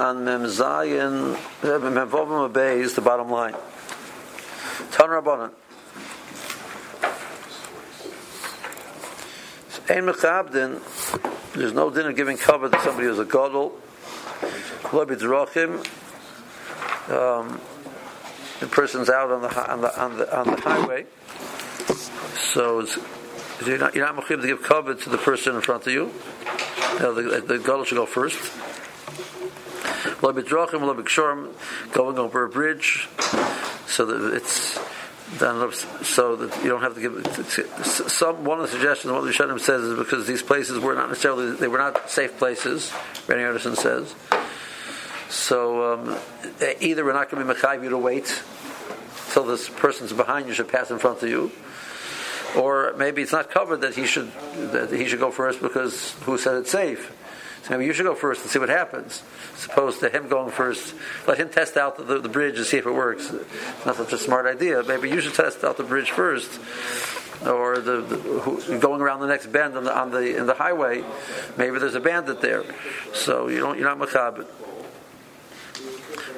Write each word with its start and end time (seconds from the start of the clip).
on 0.00 0.24
Mem 0.24 0.44
Zayin, 0.44 1.36
Memvovim 1.60 2.52
Bay 2.52 2.80
is 2.80 2.94
the 2.94 3.02
bottom 3.02 3.30
line. 3.30 3.54
Tan 4.92 5.08
Rabbanan. 5.08 5.50
Ein 9.90 10.06
Mechabdin, 10.06 11.52
there's 11.52 11.72
no 11.72 11.90
din 11.90 12.06
of 12.06 12.16
giving 12.16 12.38
cover 12.38 12.68
to 12.68 12.80
somebody 12.80 13.08
who's 13.08 13.18
a 13.18 13.24
b'drachim, 15.04 15.78
um, 17.10 17.60
the 18.60 18.66
person's 18.66 19.10
out 19.10 19.30
on 19.30 19.42
the 19.42 19.70
on 19.70 19.80
the 19.80 20.00
on 20.00 20.16
the, 20.16 20.38
on 20.38 20.46
the 20.46 20.60
highway, 20.60 21.06
so 22.36 22.86
you're 23.66 23.78
not 23.78 23.94
you're 23.94 24.06
not 24.06 24.14
to 24.40 24.46
give 24.46 24.62
cover 24.62 24.94
to 24.94 25.10
the 25.10 25.18
person 25.18 25.56
in 25.56 25.60
front 25.60 25.86
of 25.86 25.92
you. 25.92 26.10
know, 27.00 27.14
the, 27.14 27.40
the 27.40 27.58
should 27.84 27.96
go 27.96 28.06
first. 28.06 28.38
Lo 30.19 30.19
b'drachim, 30.19 30.19
lo 30.19 30.19
b'kshorim, 30.19 30.19
going 31.92 32.18
over 32.18 32.44
a 32.44 32.48
bridge, 32.48 33.08
so 33.86 34.06
that 34.06 34.34
it's 34.34 34.78
so 35.38 36.36
that 36.36 36.62
you 36.62 36.70
don't 36.70 36.82
have 36.82 36.94
to 36.94 37.00
give 37.00 37.86
some 37.86 38.44
one 38.44 38.58
of 38.58 38.66
the 38.66 38.72
suggestions 38.72 39.12
what 39.12 39.22
the 39.22 39.30
Rishonim 39.30 39.60
says 39.60 39.82
is 39.82 39.98
because 39.98 40.26
these 40.26 40.42
places 40.42 40.78
were 40.80 40.94
not 40.94 41.08
necessarily 41.08 41.52
they 41.52 41.68
were 41.68 41.78
not 41.78 42.10
safe 42.10 42.36
places. 42.38 42.92
Randy 43.28 43.44
Anderson 43.44 43.76
says. 43.76 44.14
So 45.28 45.94
um, 45.94 46.18
either 46.80 47.04
we're 47.04 47.12
not 47.12 47.30
going 47.30 47.46
to 47.46 47.54
be 47.54 47.60
mechayiv 47.60 47.84
you 47.84 47.90
to 47.90 47.98
wait 47.98 48.42
till 49.30 49.44
this 49.44 49.68
person's 49.68 50.12
behind 50.12 50.48
you 50.48 50.54
should 50.54 50.68
pass 50.68 50.90
in 50.90 50.98
front 50.98 51.22
of 51.22 51.28
you, 51.28 51.52
or 52.56 52.94
maybe 52.98 53.22
it's 53.22 53.32
not 53.32 53.50
covered 53.50 53.82
that 53.82 53.94
he 53.94 54.06
should 54.06 54.32
that 54.72 54.90
he 54.90 55.06
should 55.06 55.20
go 55.20 55.30
first 55.30 55.62
because 55.62 56.12
who 56.22 56.36
said 56.36 56.56
it's 56.56 56.72
safe. 56.72 57.16
So 57.62 57.70
maybe 57.70 57.84
you 57.86 57.92
should 57.92 58.06
go 58.06 58.14
first 58.14 58.42
and 58.42 58.50
see 58.50 58.58
what 58.58 58.68
happens. 58.68 59.22
Supposed 59.56 60.00
to 60.00 60.08
him 60.08 60.28
going 60.28 60.50
first, 60.50 60.94
let 61.26 61.38
him 61.38 61.50
test 61.50 61.76
out 61.76 61.96
the, 61.96 62.18
the, 62.18 62.28
bridge 62.28 62.56
and 62.56 62.66
see 62.66 62.78
if 62.78 62.86
it 62.86 62.92
works. 62.92 63.32
Not 63.84 63.96
such 63.96 64.12
a 64.12 64.18
smart 64.18 64.46
idea. 64.46 64.82
Maybe 64.82 65.10
you 65.10 65.20
should 65.20 65.34
test 65.34 65.62
out 65.62 65.76
the 65.76 65.82
bridge 65.84 66.10
first, 66.10 66.58
or 67.46 67.78
the, 67.78 68.00
the 68.00 68.16
who, 68.16 68.78
going 68.78 69.02
around 69.02 69.20
the 69.20 69.26
next 69.26 69.46
bend 69.48 69.76
on 69.76 69.84
the, 69.84 69.96
on 69.96 70.10
the 70.10 70.36
in 70.36 70.46
the 70.46 70.54
highway. 70.54 71.04
Maybe 71.58 71.78
there's 71.78 71.94
a 71.94 72.00
bandit 72.00 72.40
there, 72.40 72.64
so 73.12 73.48
you 73.48 73.58
don't 73.58 73.78
you're 73.78 73.88
not 73.88 73.98
machabit. 73.98 74.46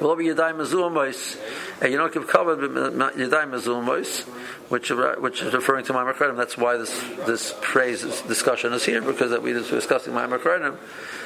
Well, 0.01 0.11
over 0.11 0.21
Yadai 0.21 0.53
Mezumais, 0.55 1.39
and 1.81 1.91
you 1.91 1.97
don't 1.97 2.13
give 2.13 2.27
cover 2.27 2.57
Yadai 2.57 3.49
Mezumais, 3.49 4.27
which 4.69 4.91
uh, 4.91 5.15
which 5.15 5.41
is 5.41 5.53
referring 5.53 5.85
to 5.85 5.93
Ma'amar 5.93 6.13
Kredim. 6.13 6.37
That's 6.37 6.57
why 6.57 6.77
this 6.77 6.99
this 7.25 7.51
phrase 7.51 8.01
this 8.01 8.21
discussion 8.21 8.73
is 8.73 8.85
here 8.85 9.01
because 9.01 9.31
that 9.31 9.41
we 9.41 9.53
were 9.53 9.61
discussing 9.61 10.13
Ma'amar 10.13 10.39
Kredim. 10.39 10.77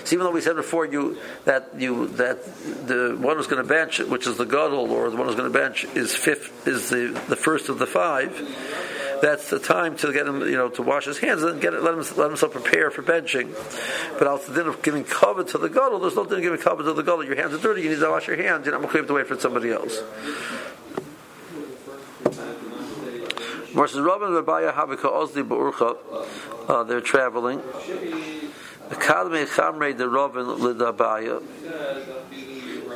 So 0.04 0.16
even 0.16 0.26
though 0.26 0.32
we 0.32 0.42
said 0.42 0.56
before 0.56 0.86
you 0.86 1.18
that 1.46 1.70
you 1.78 2.08
that 2.10 2.44
the 2.88 3.18
one 3.20 3.38
who's 3.38 3.48
going 3.48 3.62
to 3.62 3.68
bench, 3.68 4.00
which 4.00 4.28
is 4.28 4.38
the 4.38 4.46
gadol, 4.46 4.92
or 4.92 5.10
the 5.10 5.18
one 5.18 5.28
who's 5.28 5.36
going 5.36 5.52
to 5.52 5.58
bench 5.58 5.86
is 5.96 6.16
fifth 6.16 6.68
is 6.68 6.90
the 6.90 7.20
the 7.28 7.36
first 7.36 7.70
of 7.70 7.80
the 7.80 7.88
five 7.88 8.34
that's 9.22 9.50
the 9.50 9.60
time 9.60 9.96
to 9.98 10.14
get 10.14 10.28
him, 10.28 10.42
you 10.42 10.56
know, 10.56 10.70
to 10.70 10.82
wash 10.82 11.06
his 11.06 11.18
hands 11.18 11.44
and 11.44 11.60
get 11.62 11.74
it, 11.74 11.82
let 11.82 11.94
him 11.94 12.04
let 12.18 12.30
himself 12.30 12.52
prepare 12.54 12.92
for 12.92 13.04
benching. 13.04 13.54
But 14.18 14.28
also 14.28 14.52
the 14.52 14.68
of 14.68 14.82
giving 14.82 15.04
cover 15.04 15.44
to 15.44 15.58
the 15.58 15.70
gadol, 15.70 16.00
there's 16.00 16.16
no 16.16 16.26
din 16.26 16.42
giving 16.42 16.60
cover 16.60 16.84
to 16.84 16.94
the 16.94 17.02
gadol. 17.02 17.24
Your 17.26 17.36
hands 17.36 17.54
are 17.54 17.58
dirty. 17.58 17.82
You 17.82 17.90
need 17.90 18.00
to 18.00 18.10
wash 18.10 18.28
your 18.28 18.38
hands. 18.38 18.66
You're 18.66 18.80
not 18.80 18.92
going 18.92 19.08
to 19.08 19.14
wait 19.14 19.28
for 19.28 19.40
somebody 19.40 19.72
else. 19.72 20.02
Versus 23.78 24.00
Rabban 24.00 24.44
Rabaya 24.44 24.74
Habika 24.74 25.04
Ozli 25.04 25.48
Ba'urcha, 25.48 25.96
uh, 26.68 26.84
they're 26.84 27.00
traveling. 27.00 27.60
The 28.90 28.96
Kadme 28.96 29.46
Chamre 29.46 29.96
de 29.96 30.04
Rabban 30.06 30.58
Lidabaya. 30.58 31.44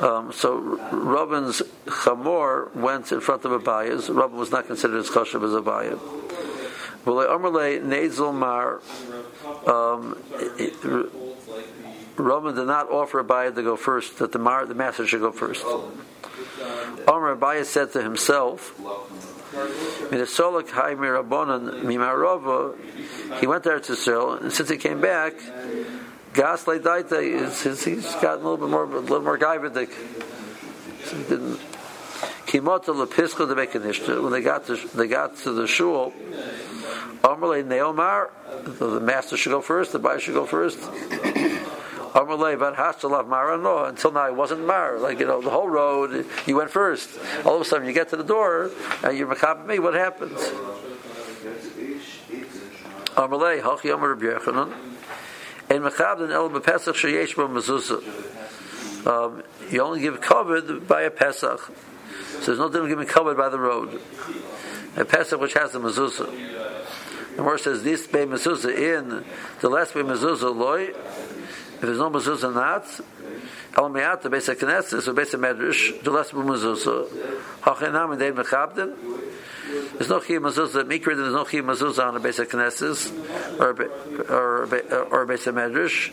Um, 0.02 0.32
so 0.32 0.58
Robin's 0.90 1.62
chamor 1.86 2.74
went 2.74 3.12
in 3.12 3.20
front 3.20 3.44
of 3.44 3.52
Abaye's. 3.52 4.10
Robin 4.10 4.36
was 4.36 4.50
not 4.50 4.66
considered 4.66 4.98
as 4.98 5.08
kosher 5.08 5.38
as 5.44 5.52
Abaye. 5.52 5.92
Um, 9.68 10.16
Robin 12.16 12.54
did 12.56 12.66
not 12.66 12.90
offer 12.90 13.22
Abaye 13.22 13.54
to 13.54 13.62
go 13.62 13.76
first; 13.76 14.18
that 14.18 14.32
the 14.32 14.40
mar, 14.40 14.66
the 14.66 14.74
master 14.74 15.06
should 15.06 15.20
go 15.20 15.30
first. 15.30 15.64
Amr 17.06 17.36
Abaye 17.36 17.64
said 17.64 17.92
to 17.92 18.02
himself. 18.02 18.74
He 19.52 19.58
went 23.46 23.64
there 23.64 23.80
to 23.80 23.92
Israel, 23.92 24.32
and 24.32 24.52
since 24.52 24.70
he 24.70 24.76
came 24.76 25.00
back, 25.00 25.34
Gas 26.32 26.64
Daita 26.64 27.22
is 27.22 27.84
he's 27.84 28.14
gotten 28.14 28.44
a 28.44 28.48
little 28.48 28.56
bit 28.56 28.70
more 28.70 28.84
a 28.84 29.00
little 29.00 29.20
more 29.20 29.38
gaivadik. 29.38 29.92
So 31.04 31.22
didn't 31.24 31.60
Kimota 32.46 32.94
lepisko 32.94 33.54
make 33.54 33.74
an 33.74 33.82
when 34.22 34.32
they 34.32 34.40
got 34.40 34.66
to 34.66 34.76
they 34.96 35.08
got 35.08 35.36
to 35.38 35.52
the 35.52 35.66
shul. 35.66 36.12
Amalei 37.22 37.64
Neomar, 37.64 38.30
the 38.78 39.00
master 39.00 39.36
should 39.36 39.50
go 39.50 39.60
first, 39.60 39.92
the 39.92 39.98
buyer 39.98 40.18
should 40.18 40.34
go 40.34 40.46
first. 40.46 40.78
No 42.14 43.84
until 43.86 44.12
now 44.12 44.26
it 44.26 44.34
wasn't 44.34 44.66
Mar. 44.66 44.98
Like 44.98 45.20
you 45.20 45.26
know, 45.26 45.40
the 45.40 45.50
whole 45.50 45.68
road 45.68 46.26
you 46.46 46.56
went 46.56 46.70
first. 46.70 47.18
All 47.44 47.56
of 47.56 47.60
a 47.60 47.64
sudden 47.64 47.86
you 47.86 47.92
get 47.92 48.10
to 48.10 48.16
the 48.16 48.24
door 48.24 48.70
and 49.02 49.16
you're 49.16 49.28
makab 49.28 49.66
me, 49.66 49.78
what 49.78 49.94
happens? 49.94 50.38
Amalei 53.16 53.60
Hachi 53.60 53.94
Amar. 53.94 54.12
And 55.70 55.84
mechabdin 55.84 56.30
el 56.30 56.50
bepesach 56.50 56.94
sheyesh 56.94 57.36
bo 57.36 57.48
mezuzah. 57.48 59.06
Um, 59.06 59.42
you 59.70 59.80
only 59.80 60.00
give 60.00 60.20
covered 60.20 60.86
by 60.86 61.02
a 61.02 61.10
pesach. 61.10 61.60
So 62.40 62.46
there's 62.46 62.58
no 62.58 62.68
difference 62.68 62.90
giving 62.90 63.06
covered 63.06 63.36
by 63.36 63.48
the 63.48 63.58
road. 63.58 64.00
A 64.96 65.04
pesach 65.04 65.40
which 65.40 65.54
has 65.54 65.72
the 65.72 65.80
mezuzah. 65.80 66.28
The 67.36 67.42
word 67.42 67.60
says 67.60 67.82
this 67.82 68.06
be 68.06 68.18
mezuzah 68.18 68.76
in 68.76 69.24
the 69.60 69.68
last 69.68 69.94
be 69.94 70.00
mezuzah 70.00 70.54
loy. 70.54 70.92
If 71.82 71.88
there's 71.88 71.98
no 71.98 72.10
mezuzah 72.10 72.54
not, 72.54 73.00
al 73.76 73.88
me'at 73.88 74.22
the 74.22 74.30
basic 74.30 74.60
knesses 74.60 75.08
or 75.08 75.14
basic 75.14 75.40
medrash 75.40 76.00
the 76.04 76.12
last 76.12 76.30
be 76.30 76.38
mezuzah. 76.38 77.08
Hachenam 77.62 78.12
and 78.12 78.20
dein 78.20 78.34
mechabdin. 78.34 78.94
There's 79.94 80.08
no 80.08 80.20
chiyuv 80.20 80.52
mezuzah 80.52 80.84
mikra. 80.84 81.16
There's 81.16 81.34
no 81.34 81.42
chiyuv 81.44 81.64
mezuzah 81.64 82.06
on 82.06 82.16
a 82.16 82.20
basic 82.20 82.50
knesses 82.50 83.10
or 83.58 83.72
or 84.32 85.06
or 85.10 85.22
a 85.22 85.26
basic 85.26 85.56
medrash. 85.56 86.12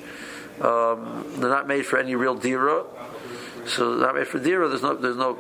Um, 0.59 1.39
they're 1.39 1.51
not 1.51 1.67
made 1.67 1.85
for 1.85 1.99
any 1.99 2.15
real 2.15 2.33
dira. 2.33 2.85
So 3.67 3.93
not 3.93 4.15
made 4.15 4.27
for 4.27 4.39
dira. 4.39 4.69
There's 4.69 4.81
no. 4.81 4.95
There's 4.95 5.17
no. 5.17 5.37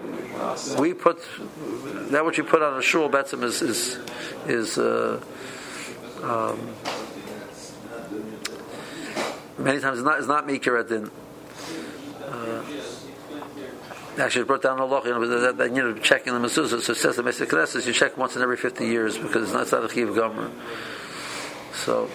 We 0.79 0.93
put 0.93 1.23
that 2.11 2.23
what 2.23 2.37
you 2.37 2.43
put 2.43 2.61
on 2.61 2.77
a 2.77 2.83
shul 2.83 3.09
betzim 3.09 3.41
is 3.41 3.63
is 3.63 3.97
is. 4.45 4.77
Uh, 4.77 5.19
um, 6.21 6.59
many 9.59 9.79
times 9.79 9.99
it's 9.99 10.05
not, 10.05 10.19
it's 10.19 10.27
not 10.27 10.47
din. 10.87 11.11
Uh, 12.23 12.63
actually 14.19 14.45
brought 14.45 14.61
down 14.61 14.79
a 14.79 14.85
law, 14.85 15.03
you 15.03 15.11
know, 15.11 15.25
that, 15.27 15.57
that, 15.57 15.75
you 15.75 15.81
know, 15.81 15.93
checking 15.99 16.33
the 16.33 16.39
mezuzah. 16.39 16.81
So 16.81 16.91
it 16.91 16.95
says 16.95 17.15
the 17.15 17.23
Mesa 17.23 17.45
Knesset, 17.45 17.85
you 17.85 17.93
check 17.93 18.17
once 18.17 18.35
in 18.35 18.41
every 18.41 18.57
50 18.57 18.85
years 18.85 19.17
because 19.17 19.43
it's 19.43 19.53
not, 19.53 19.63
it's 19.63 19.71
not 19.71 19.85
a 19.85 19.89
chiv 19.89 20.15
gomer. 20.15 20.51
So, 21.73 22.09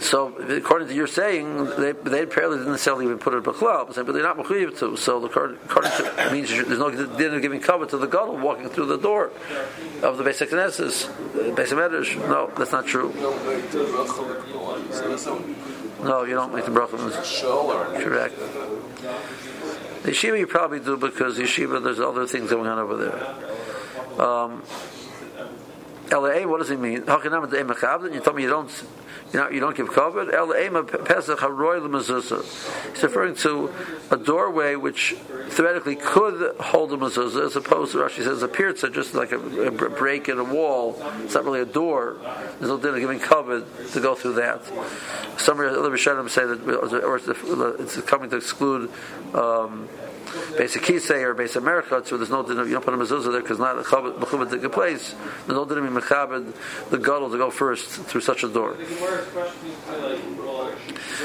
so 0.00 0.34
according 0.36 0.88
to 0.88 0.94
your 0.94 1.06
saying, 1.06 1.66
they 1.76 1.92
they 1.92 2.22
apparently 2.22 2.58
didn't 2.58 2.72
necessarily 2.72 3.04
even 3.04 3.18
put 3.18 3.34
it 3.34 3.38
in 3.38 3.42
b'chlal, 3.42 3.86
but 3.86 4.12
they're 4.12 4.22
not 4.22 4.38
mechuyev 4.38 4.78
to. 4.78 4.96
So 4.96 5.24
according 5.24 5.58
to 5.68 6.28
means 6.32 6.48
there's 6.48 6.78
no 6.78 6.90
dinner 6.90 7.40
giving 7.40 7.60
cover 7.60 7.86
to 7.86 7.96
the 7.96 8.06
gadol 8.06 8.38
walking 8.38 8.68
through 8.68 8.86
the 8.86 8.98
door 8.98 9.30
of 10.02 10.16
the 10.16 10.24
basic 10.24 10.50
knesses, 10.50 11.06
basic 11.54 11.76
medrash. 11.76 12.16
No, 12.28 12.50
that's 12.56 12.72
not 12.72 12.86
true. 12.86 13.12
No, 16.02 16.24
you 16.24 16.34
don't 16.34 16.54
make 16.54 16.64
the 16.64 16.70
bracha. 16.70 18.02
Correct. 18.02 18.36
The 20.02 20.10
yeshiva 20.10 20.38
you 20.38 20.46
probably 20.46 20.80
do 20.80 20.96
because 20.96 21.38
yeshiva 21.38 21.82
there's 21.82 22.00
other 22.00 22.26
things 22.26 22.50
going 22.50 22.66
on 22.66 22.78
over 22.78 22.96
there. 22.96 24.24
Um, 24.26 24.62
LA, 26.10 26.46
what 26.46 26.58
does 26.58 26.70
it 26.70 26.78
mean? 26.78 27.04
You 27.06 28.20
told 28.20 28.36
me 28.36 28.42
you 28.42 28.48
don't, 28.48 28.84
you 29.34 29.40
know, 29.40 29.50
you 29.50 29.58
don't 29.58 29.76
give 29.76 29.90
cover. 29.90 30.26
Pesach 30.26 31.40
Haroy 31.40 31.84
It's 31.84 33.02
referring 33.02 33.34
to 33.34 33.74
a 34.12 34.16
doorway 34.16 34.76
which 34.76 35.16
theoretically 35.48 35.96
could 35.96 36.54
hold 36.60 36.92
a 36.92 36.96
mezuzah, 36.96 37.44
as 37.44 37.56
opposed 37.56 37.92
to 37.92 37.98
Rashi 37.98 38.22
says 38.22 38.44
a 38.44 38.48
pirza, 38.48 38.90
just 38.90 39.12
like 39.12 39.32
a, 39.32 39.66
a, 39.66 39.70
break 39.72 40.28
in 40.28 40.38
a 40.38 40.44
wall. 40.44 41.02
It's 41.24 41.34
not 41.34 41.44
really 41.44 41.60
a 41.60 41.66
door. 41.66 42.16
There's 42.60 42.70
no 42.70 42.78
dinner 42.78 43.00
giving 43.00 43.18
cover 43.18 43.64
to 43.92 44.00
go 44.00 44.14
through 44.14 44.34
that. 44.34 44.64
Some 45.36 45.58
other 45.58 45.90
Rishonim 45.90 46.30
say 46.30 46.46
that, 46.46 47.02
or 47.02 47.16
it's 47.82 48.00
coming 48.02 48.30
to 48.30 48.36
exclude. 48.36 48.88
Um, 49.34 49.88
basic 50.56 50.82
kisei 50.82 51.22
or 51.22 51.34
basic 51.34 51.62
merchat, 51.62 52.06
so 52.06 52.16
there's 52.16 52.30
no 52.30 52.42
din 52.42 52.58
of, 52.58 52.66
you 52.66 52.74
don't 52.74 52.84
put 52.84 52.94
a 52.94 52.96
mezuzah 52.96 53.32
there 53.32 53.40
because 53.40 53.58
not 53.58 53.78
a 53.78 53.82
mechubad 53.82 54.50
take 54.50 54.72
place. 54.72 55.14
There's 55.46 55.56
no 55.56 55.64
din 55.64 55.78
of 55.78 56.90
the 56.90 56.98
gadol 56.98 57.30
to 57.30 57.38
go 57.38 57.50
first 57.50 57.86
through 57.86 58.20
such 58.20 58.42
a 58.44 58.48
door. 58.48 58.76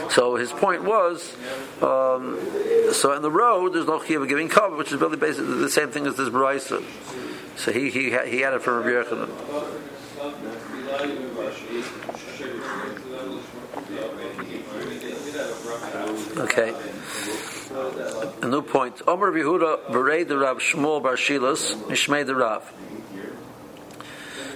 So 0.09 0.35
his 0.35 0.51
point 0.51 0.83
was, 0.83 1.35
um, 1.81 2.39
so 2.93 3.13
in 3.13 3.21
the 3.21 3.31
road 3.31 3.73
there's 3.73 3.87
no 3.87 3.99
chiyuv 3.99 4.27
giving 4.27 4.49
cover, 4.49 4.75
which 4.75 4.91
is 4.91 4.99
really 4.99 5.17
basically 5.17 5.57
the 5.57 5.69
same 5.69 5.89
thing 5.91 6.07
as 6.07 6.15
this 6.15 6.29
brisa. 6.29 6.83
So 7.57 7.71
he 7.71 7.89
he 7.89 8.09
he 8.09 8.39
had 8.41 8.53
it 8.53 8.61
from 8.61 8.83
Rabbi 8.83 9.09
Yochanan. 9.09 9.29
Okay. 16.39 16.73
A 18.41 18.47
new 18.47 18.61
point. 18.61 19.01
Omer 19.07 19.31
Yehuda 19.31 19.87
Berei 19.87 20.27
the 20.27 20.37
Rav 20.37 20.57
Shmuel 20.57 21.03
Bar 21.03 21.15
Shilas 21.15 21.75
Nishmei 21.83 22.25
the 22.25 22.35
Rav. 22.35 22.63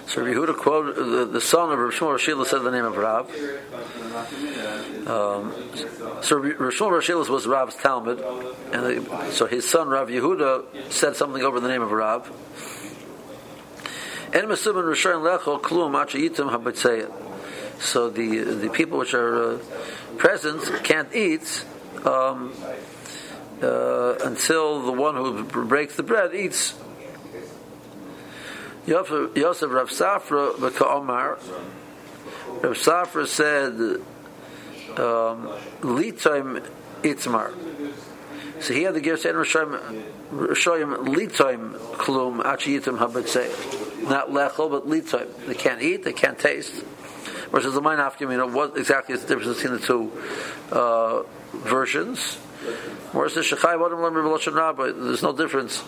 So 0.08 0.22
Yehuda 0.22 0.58
quoted 0.58 0.96
the, 0.96 1.26
the 1.26 1.42
son 1.42 1.72
of 1.72 1.80
Rav 1.80 1.94
Shmuel 1.94 2.46
said 2.46 2.62
the 2.62 2.72
name 2.72 2.86
of 2.86 2.98
Rav. 2.98 3.30
Um, 5.08 5.54
so 6.22 6.38
Rav 6.38 6.74
Shmuel 6.74 7.30
was 7.30 7.48
Rav's 7.48 7.76
Talmud, 7.76 8.20
and 8.20 9.06
the, 9.06 9.32
so 9.32 9.46
his 9.46 9.68
son 9.70 9.88
Rav 9.88 10.10
Yehuda 10.10 10.92
said 10.92 11.16
something 11.16 11.42
over 11.44 11.60
the 11.60 11.68
name 11.68 11.82
of 11.82 11.92
Rav. 11.92 12.32
So 17.80 18.10
the 18.10 18.40
the 18.44 18.70
people 18.70 18.98
which 19.00 19.14
are 19.14 19.54
uh, 19.54 19.58
present 20.18 20.84
can't 20.84 21.14
eat 21.16 21.66
um, 22.06 22.54
uh, 23.62 24.16
until 24.24 24.82
the 24.86 24.92
one 24.92 25.16
who 25.16 25.44
breaks 25.44 25.96
the 25.96 26.04
bread 26.04 26.34
eats. 26.36 26.74
Yosef 28.86 29.72
Rav 29.72 29.90
Safra 29.90 30.82
Omar. 30.90 31.40
Rav 32.62 32.76
Safra 32.76 33.28
said, 33.28 33.74
um, 35.00 35.50
"Litoim 35.82 36.66
itzmar." 37.02 37.54
So 38.62 38.74
he 38.74 38.84
had 38.84 38.94
the 38.94 39.02
gears 39.02 39.26
and 39.26 39.36
Rishoyim 39.36 40.06
litoim 40.32 41.74
klum 41.96 42.42
achiyitim 42.44 42.98
habetzei. 42.98 44.10
Not 44.10 44.30
lechol, 44.30 44.72
but 44.72 44.88
litoim. 44.88 45.28
They 45.48 45.54
can't 45.54 45.82
eat, 45.82 46.04
they 46.04 46.14
can't 46.14 46.40
taste. 46.40 46.84
Versus 47.52 47.74
the 47.74 47.82
after 47.82 48.30
you 48.30 48.38
know 48.38 48.48
what 48.48 48.78
exactly 48.78 49.16
is 49.16 49.24
the 49.24 49.36
difference 49.36 49.62
between 49.62 49.80
the 49.80 49.86
two 49.86 50.12
uh, 50.72 51.24
versions. 51.52 52.38
Whereas 53.12 53.36
the 53.36 53.42
Shechai 53.42 54.76
but 54.76 55.04
there's 55.04 55.24
no 55.24 55.34
difference. 55.34 55.84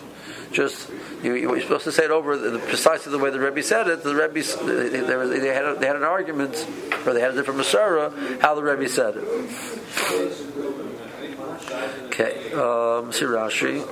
Just 0.52 0.90
you, 1.22 1.34
you're 1.34 1.60
supposed 1.60 1.84
to 1.84 1.92
say 1.92 2.04
it 2.04 2.10
over 2.10 2.36
the, 2.36 2.58
precisely 2.58 3.10
the 3.10 3.18
way 3.18 3.30
the 3.30 3.40
Rebbe 3.40 3.62
said 3.62 3.88
it. 3.88 4.04
The 4.04 4.14
Rebbe 4.14 4.42
they, 4.42 5.00
they, 5.00 5.38
they, 5.40 5.54
had 5.54 5.64
a, 5.64 5.74
they 5.74 5.86
had 5.86 5.96
an 5.96 6.04
argument, 6.04 6.54
or 7.04 7.12
they 7.12 7.20
had 7.20 7.32
a 7.32 7.34
different 7.34 7.60
Masorah 7.60 8.40
how 8.40 8.54
the 8.54 8.62
Rebbe 8.62 8.88
said 8.88 9.16
it. 9.16 9.24
Okay, 12.06 12.52
um, 12.52 13.12
see 13.12 13.24
Rashi, 13.24 13.84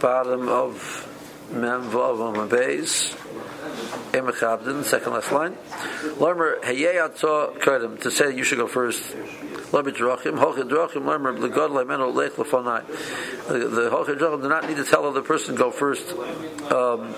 bottom 0.00 0.48
of 0.48 1.09
Mem 1.52 1.90
Vav 1.90 2.20
on. 2.20 2.48
Emechabdin, 4.12 4.84
second 4.84 5.12
last 5.12 5.30
line. 5.32 5.54
Lermer 6.18 6.60
Heyeyatza 6.62 7.58
Kodim 7.58 8.00
to 8.00 8.10
say 8.10 8.34
you 8.34 8.42
should 8.42 8.58
go 8.58 8.66
first. 8.66 9.02
Lermer 9.72 9.94
Drachim, 9.94 10.38
Hochid 10.38 10.68
Drachim, 10.68 11.02
Lermer 11.02 11.38
Legod 11.38 11.70
Lemeno 11.70 12.12
Lech 12.12 12.32
Lefonai. 12.32 12.86
The 13.46 13.90
Hochid 13.90 14.18
Drachim 14.18 14.42
do 14.42 14.48
not 14.48 14.66
need 14.68 14.76
to 14.76 14.84
tell 14.84 15.10
the 15.12 15.22
person 15.22 15.54
go 15.54 15.70
first. 15.70 16.08
Um, 16.72 17.14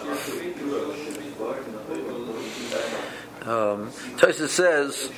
um, 3.43 3.91
Tosis 4.19 4.51
says 4.51 5.09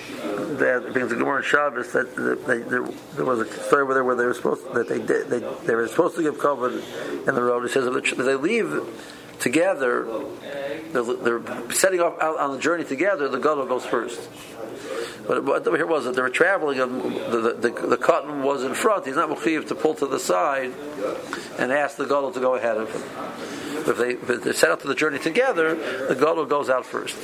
that 0.59 0.91
because 0.93 1.11
the 1.11 1.17
Gemara 1.17 1.43
Shabbos 1.43 1.93
that, 1.93 2.15
they, 2.47 2.59
there, 2.61 2.83
was 3.25 3.41
a 3.41 3.47
story 3.67 3.85
where 3.85 3.95
they, 3.95 4.01
where 4.01 4.17
they 4.17 4.25
were 4.25 4.33
supposed 4.35 4.73
that 4.73 4.89
they 4.89 4.99
did, 4.99 5.29
they, 5.29 5.41
they 5.67 5.75
were 5.75 5.87
supposed 5.89 6.17
to 6.17 6.23
give 6.23 6.39
covenant 6.39 6.85
in 7.29 7.35
the 7.35 7.43
road. 7.43 7.63
He 7.63 7.69
says 7.69 7.87
if 7.87 8.17
they 8.17 8.35
leave 8.35 8.81
together, 9.41 10.07
they're, 10.93 11.03
they're 11.03 11.71
setting 11.73 12.01
off 12.01 12.19
out 12.21 12.39
on 12.39 12.53
the 12.53 12.59
journey 12.59 12.85
together. 12.85 13.29
The 13.29 13.39
gadol 13.39 13.67
goes 13.67 13.85
first. 13.85 14.29
But 15.27 15.45
what 15.45 15.65
here 15.67 15.87
was 15.87 16.05
that 16.05 16.15
they 16.15 16.23
were 16.23 16.31
traveling, 16.31 16.81
and 16.81 17.03
the, 17.03 17.41
the, 17.41 17.71
the, 17.71 17.87
the 17.89 17.97
cotton 17.97 18.43
was 18.43 18.63
in 18.63 18.75
front. 18.75 19.07
He's 19.07 19.17
not 19.17 19.31
mechiv 19.31 19.69
to 19.69 19.75
pull 19.75 19.95
to 19.95 20.07
the 20.07 20.19
side 20.19 20.73
and 21.59 21.73
ask 21.73 21.97
the 21.97 22.05
gadol 22.05 22.33
to 22.33 22.41
go 22.41 22.55
ahead 22.55 22.77
of 22.77 22.91
him. 22.91 23.03
If 23.87 23.99
they, 23.99 24.35
if 24.35 24.45
they 24.45 24.53
set 24.53 24.71
out 24.71 24.81
to 24.81 24.89
the 24.89 24.95
journey 24.95 25.19
together, 25.19 25.75
the 26.09 26.15
gadol 26.15 26.47
goes 26.47 26.71
out 26.71 26.87
first. 26.87 27.17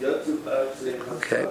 Okay. 0.00 1.46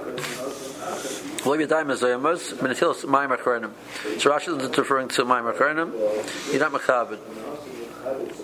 So 4.19 4.29
Rashi 4.29 4.61
is 4.61 4.77
referring 4.77 5.07
to 5.09 5.23
Maimar 5.23 5.53
Karnim. 5.53 6.51
You're 6.51 6.59
not 6.59 6.71
Machabed. 6.73 7.19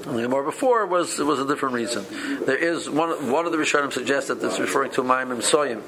The 0.03 0.29
more 0.29 0.43
before 0.43 0.85
was 0.85 1.19
was 1.19 1.39
a 1.39 1.45
different 1.47 1.75
reason. 1.75 2.05
There 2.45 2.55
is 2.55 2.89
one 2.89 3.29
one 3.29 3.45
of 3.45 3.51
the 3.51 3.57
Rishonim 3.57 3.91
suggests 3.91 4.29
that 4.29 4.41
it's 4.41 4.57
referring 4.57 4.91
to 4.91 5.03
Maimim 5.03 5.41
Soyim. 5.41 5.81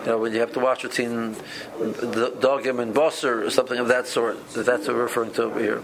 You 0.00 0.06
know, 0.06 0.18
when 0.18 0.32
you 0.32 0.40
have 0.40 0.52
to 0.52 0.60
watch 0.60 0.82
between 0.82 1.34
Dogim 1.34 2.80
and 2.80 2.94
Bosser 2.94 3.44
or 3.44 3.50
something 3.50 3.78
of 3.78 3.88
that 3.88 4.06
sort. 4.06 4.48
That 4.50 4.66
that's 4.66 4.86
what 4.86 4.96
we're 4.96 5.02
referring 5.02 5.32
to 5.32 5.42
over 5.42 5.60
here. 5.60 5.82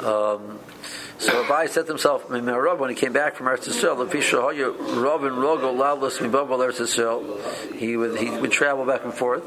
Um, 0.00 0.58
so 1.18 1.44
Abai 1.44 1.68
said 1.68 1.86
to 1.86 1.92
himself, 1.92 2.28
when 2.28 2.90
he 2.90 2.94
came 2.94 3.14
back 3.14 3.36
from 3.36 3.46
Eretz 3.46 3.66
Yisrael, 3.66 5.02
Robin 5.02 5.32
Rogo 5.32 5.74
Lavlos 5.74 6.18
Mibabal 6.18 6.58
Eretz 6.58 6.80
Yisrael, 6.80 7.74
he 7.74 7.96
would 7.96 8.18
he 8.18 8.28
would 8.28 8.50
travel 8.50 8.84
back 8.84 9.02
and 9.04 9.14
forth. 9.14 9.42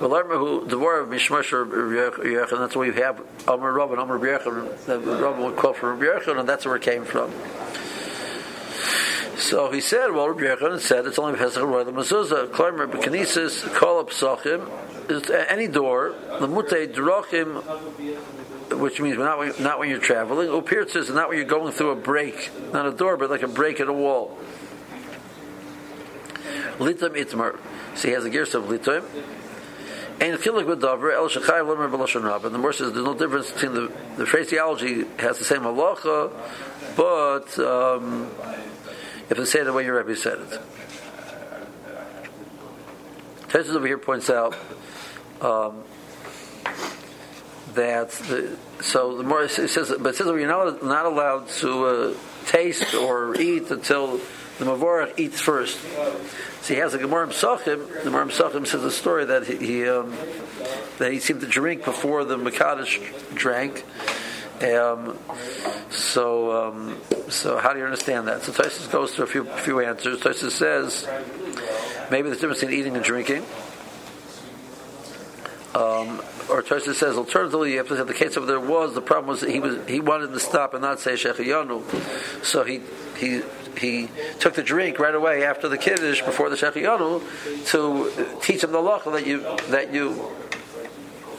And 0.00 0.12
that's 2.62 2.76
where 2.76 2.86
you 2.86 2.92
have 2.92 3.20
Amr 3.48 3.72
Robin, 3.72 3.98
Amr 3.98 4.18
Yechon, 4.18 5.20
Robin 5.20 5.44
would 5.44 5.56
quote 5.56 5.76
from 5.76 5.98
Rabbi 5.98 6.30
and 6.38 6.48
that's 6.48 6.64
where 6.64 6.76
it 6.76 6.82
came 6.82 7.04
from. 7.04 7.32
So 9.36 9.72
he 9.72 9.80
said, 9.80 10.12
well, 10.12 10.28
Rabbi 10.28 10.54
Yechon 10.54 10.78
said 10.78 11.06
it's 11.06 11.18
only 11.18 11.36
Pesach 11.36 11.64
Roy 11.64 11.82
the 11.82 11.92
Mezuzah, 11.92 12.48
Klarmer 12.48 12.86
Bekinesis, 12.88 13.74
Call 13.74 13.98
up 13.98 14.10
Sachim, 14.10 14.70
any 15.50 15.66
door, 15.66 16.14
the 16.38 16.46
Mute 16.46 16.94
Drachim 16.94 17.60
which 18.78 19.00
means 19.00 19.18
not 19.18 19.38
when, 19.38 19.52
not 19.60 19.78
when 19.78 19.88
you're 19.88 19.98
traveling. 19.98 20.48
Upir 20.48 20.88
says 20.88 21.10
not 21.10 21.28
when 21.28 21.38
you're 21.38 21.46
going 21.46 21.72
through 21.72 21.90
a 21.90 21.96
break, 21.96 22.50
not 22.72 22.86
a 22.86 22.92
door, 22.92 23.16
but 23.16 23.30
like 23.30 23.42
a 23.42 23.48
break 23.48 23.80
in 23.80 23.88
a 23.88 23.92
wall. 23.92 24.38
Litam 26.78 27.16
itmar. 27.16 27.58
So 27.94 28.08
he 28.08 28.14
has 28.14 28.24
a 28.24 28.30
gear 28.30 28.42
of 28.42 28.64
litam. 28.64 29.04
And 30.20 30.38
chilik 30.38 30.66
with 30.66 30.82
davar 30.82 31.14
el 31.14 31.28
b'lashon 31.28 32.24
rab. 32.24 32.44
And 32.44 32.54
the 32.54 32.58
more 32.58 32.72
says 32.72 32.92
there's 32.92 33.04
no 33.04 33.14
difference 33.14 33.50
between 33.50 33.74
the 33.74 33.92
the 34.16 34.26
phraseology 34.26 35.04
has 35.18 35.38
the 35.38 35.44
same 35.44 35.62
halacha, 35.62 36.30
but 36.96 37.58
um, 37.58 38.30
if 39.30 39.36
they 39.36 39.44
say 39.44 39.60
it 39.60 39.64
the 39.64 39.72
way 39.72 39.84
your 39.84 39.96
Rebbe 39.96 40.16
said 40.16 40.38
it. 40.40 40.60
Tesis 43.48 43.74
over 43.74 43.86
here 43.86 43.98
points 43.98 44.30
out. 44.30 44.54
Um, 45.40 45.82
that 47.74 48.10
the, 48.10 48.56
so 48.80 49.16
the 49.16 49.22
more 49.22 49.44
it 49.44 49.50
says, 49.50 49.92
but 49.98 50.10
it 50.10 50.16
says 50.16 50.26
you're 50.26 50.46
not 50.46 50.82
not 50.82 51.06
allowed 51.06 51.48
to 51.48 51.84
uh, 51.84 52.14
taste 52.46 52.94
or 52.94 53.40
eat 53.40 53.70
until 53.70 54.18
the 54.58 54.64
mavorach 54.66 55.18
eats 55.18 55.40
first. 55.40 55.78
So 56.62 56.74
he 56.74 56.80
has 56.80 56.92
a 56.94 56.98
Gemara 56.98 57.28
Psachim. 57.28 57.88
The 57.88 58.04
Gemara 58.04 58.26
Psachim 58.26 58.66
says 58.66 58.84
a 58.84 58.90
story 58.90 59.24
that 59.26 59.46
he, 59.46 59.56
he 59.56 59.88
um, 59.88 60.14
that 60.98 61.12
he 61.12 61.18
seemed 61.18 61.40
to 61.40 61.46
drink 61.46 61.84
before 61.84 62.24
the 62.24 62.36
Makadish 62.36 63.34
drank. 63.34 63.84
Um, 64.62 65.16
so, 65.88 66.68
um, 66.68 66.98
so 67.30 67.56
how 67.56 67.72
do 67.72 67.78
you 67.78 67.84
understand 67.86 68.28
that? 68.28 68.42
So 68.42 68.52
Tosis 68.52 68.92
goes 68.92 69.14
through 69.14 69.24
a 69.24 69.28
few 69.28 69.44
few 69.44 69.80
answers. 69.80 70.20
Tosis 70.20 70.50
says 70.50 71.08
maybe 72.10 72.28
there's 72.28 72.38
a 72.38 72.40
difference 72.42 72.60
between 72.60 72.78
eating 72.78 72.96
and 72.96 73.04
drinking. 73.04 73.44
Um, 75.74 76.20
or 76.50 76.62
Tosa 76.62 76.94
says 76.94 77.16
alternatively 77.16 77.72
you 77.72 77.78
have 77.78 77.88
to 77.88 77.96
say 77.96 78.02
the 78.02 78.14
case 78.14 78.36
of 78.36 78.46
there 78.46 78.60
was 78.60 78.94
the 78.94 79.00
problem 79.00 79.28
was 79.28 79.40
he 79.40 79.60
was 79.60 79.78
he 79.88 80.00
wanted 80.00 80.32
to 80.32 80.40
stop 80.40 80.74
and 80.74 80.82
not 80.82 81.00
say 81.00 81.12
Shechiyanu, 81.12 82.44
so 82.44 82.64
he 82.64 82.82
he 83.16 83.42
he 83.78 84.08
took 84.38 84.54
the 84.54 84.62
drink 84.62 84.98
right 84.98 85.14
away 85.14 85.44
after 85.44 85.68
the 85.68 85.78
kiddush 85.78 86.22
before 86.22 86.50
the 86.50 86.56
Shechiyanu 86.56 87.66
to 87.70 88.40
teach 88.42 88.64
him 88.64 88.72
the 88.72 88.80
law 88.80 88.98
that 88.98 89.26
you 89.26 89.40
that 89.68 89.92
you 89.94 90.30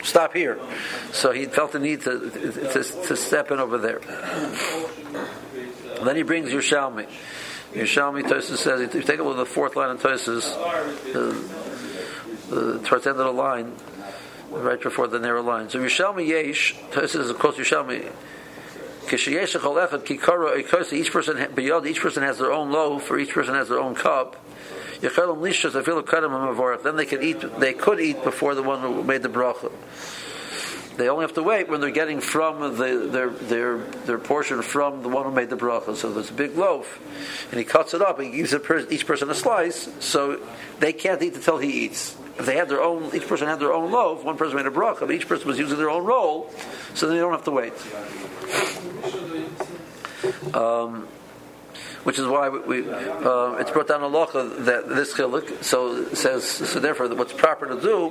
stop 0.04 0.34
here. 0.34 0.60
So 1.12 1.32
he 1.32 1.46
felt 1.46 1.74
the 1.74 1.80
need 1.80 2.02
to 2.02 2.32
to, 2.74 2.84
to 2.84 3.16
step 3.16 3.52
in 3.52 3.60
over 3.60 3.78
there. 3.78 4.02
And 5.98 6.08
then 6.08 6.16
he 6.16 6.24
brings 6.24 6.50
Yerushalmi. 6.50 7.08
Yerushalmi 7.74 8.28
Tosa 8.28 8.58
says 8.58 8.82
if 8.82 8.96
you 8.96 9.02
take 9.02 9.20
a 9.20 9.24
look 9.24 9.38
at 9.38 9.40
the 9.40 9.46
fourth 9.46 9.76
line 9.76 9.92
of 9.92 10.02
Tosa's, 10.02 10.46
towards 12.86 13.04
the 13.04 13.10
end 13.12 13.20
of 13.20 13.26
the 13.26 13.32
line 13.32 13.74
right 14.52 14.82
before 14.82 15.08
the 15.08 15.20
narrow 15.20 15.42
line. 15.42 15.70
So 15.70 15.80
Yishalmi 15.80 16.28
Yesh, 16.28 16.76
this 16.94 17.16
is 17.16 17.30
of 17.30 17.40
course 17.40 17.56
Yishalmi. 17.56 18.12
Each 19.04 21.12
person, 21.12 21.88
each 21.88 22.02
person 22.02 22.24
has 22.24 22.38
their 22.38 22.52
own 22.52 22.72
loaf, 22.72 23.12
or 23.12 23.18
each 23.18 23.34
person 23.34 23.56
has 23.56 23.68
their 23.68 23.80
own 23.80 23.96
cup. 23.96 24.38
Then 25.02 26.96
they 26.96 27.06
could 27.06 27.24
eat. 27.24 27.60
They 27.60 27.74
could 27.74 28.00
eat 28.00 28.24
before 28.24 28.54
the 28.54 28.62
one 28.62 28.82
who 28.82 29.04
made 29.04 29.24
the 29.24 29.30
bracha. 29.30 29.72
They 30.98 31.10
only 31.10 31.24
have 31.24 31.34
to 31.34 31.44
wait 31.44 31.68
when 31.68 31.82
they're 31.82 31.90
getting 31.90 32.22
from 32.22 32.78
the, 32.78 33.10
their, 33.12 33.30
their, 33.30 33.78
their 33.78 34.20
portion 34.20 34.62
from 34.62 35.02
the 35.02 35.10
one 35.10 35.26
who 35.26 35.32
made 35.32 35.50
the 35.50 35.58
bracha. 35.58 35.96
So 35.96 36.14
there's 36.14 36.30
a 36.30 36.34
big 36.34 36.56
loaf, 36.56 37.00
and 37.50 37.58
he 37.58 37.66
cuts 37.66 37.96
it 37.96 38.02
up. 38.02 38.20
And 38.20 38.32
he 38.32 38.38
gives 38.38 38.54
each 38.92 39.08
person 39.08 39.30
a 39.30 39.36
slice, 39.36 39.90
so 40.00 40.40
they 40.80 40.94
can't 40.94 41.22
eat 41.24 41.34
until 41.34 41.58
he 41.58 41.86
eats. 41.86 42.16
If 42.42 42.48
they 42.48 42.56
had 42.56 42.70
their 42.70 42.82
own, 42.82 43.16
each 43.16 43.28
person 43.28 43.48
had 43.48 43.60
their 43.60 43.72
own 43.72 43.92
loaf. 43.92 44.24
One 44.24 44.36
person 44.36 44.58
made 44.58 44.66
a 44.66 44.72
bracha, 44.72 45.02
but 45.02 45.12
each 45.12 45.28
person 45.28 45.48
was 45.48 45.60
using 45.60 45.78
their 45.78 45.92
own 45.92 46.06
roll, 46.06 46.52
so 46.96 47.06
then 47.06 47.16
they 47.16 47.22
don't 47.22 47.34
have 47.34 47.44
to 47.44 47.52
wait. 47.52 47.74
Um, 50.56 51.08
which 52.04 52.18
is 52.18 52.26
why 52.26 52.50
we, 52.50 52.90
uh, 52.90 53.54
it's 53.60 53.72
brought 53.72 53.88
down 53.88 54.02
a 54.02 54.10
locha 54.10 54.66
that 54.66 54.90
this 54.90 55.14
chilik 55.14 55.64
so 55.64 56.06
says 56.14 56.44
so 56.44 56.80
therefore 56.80 57.08
what's 57.16 57.34
proper 57.34 57.68
to 57.68 57.80
do 57.80 58.10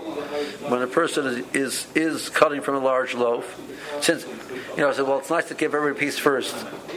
when 0.68 0.82
a 0.82 0.86
person 0.86 1.26
is, 1.26 1.54
is, 1.54 1.86
is 1.94 2.28
cutting 2.28 2.60
from 2.60 2.76
a 2.76 2.78
large 2.78 3.14
loaf 3.14 3.60
since 4.00 4.24
you 4.76 4.78
know 4.78 4.90
I 4.90 4.92
said 4.92 5.06
well 5.06 5.18
it's 5.18 5.30
nice 5.30 5.48
to 5.48 5.54
give 5.54 5.74
every 5.74 5.94
piece 5.94 6.18
first. 6.18 6.54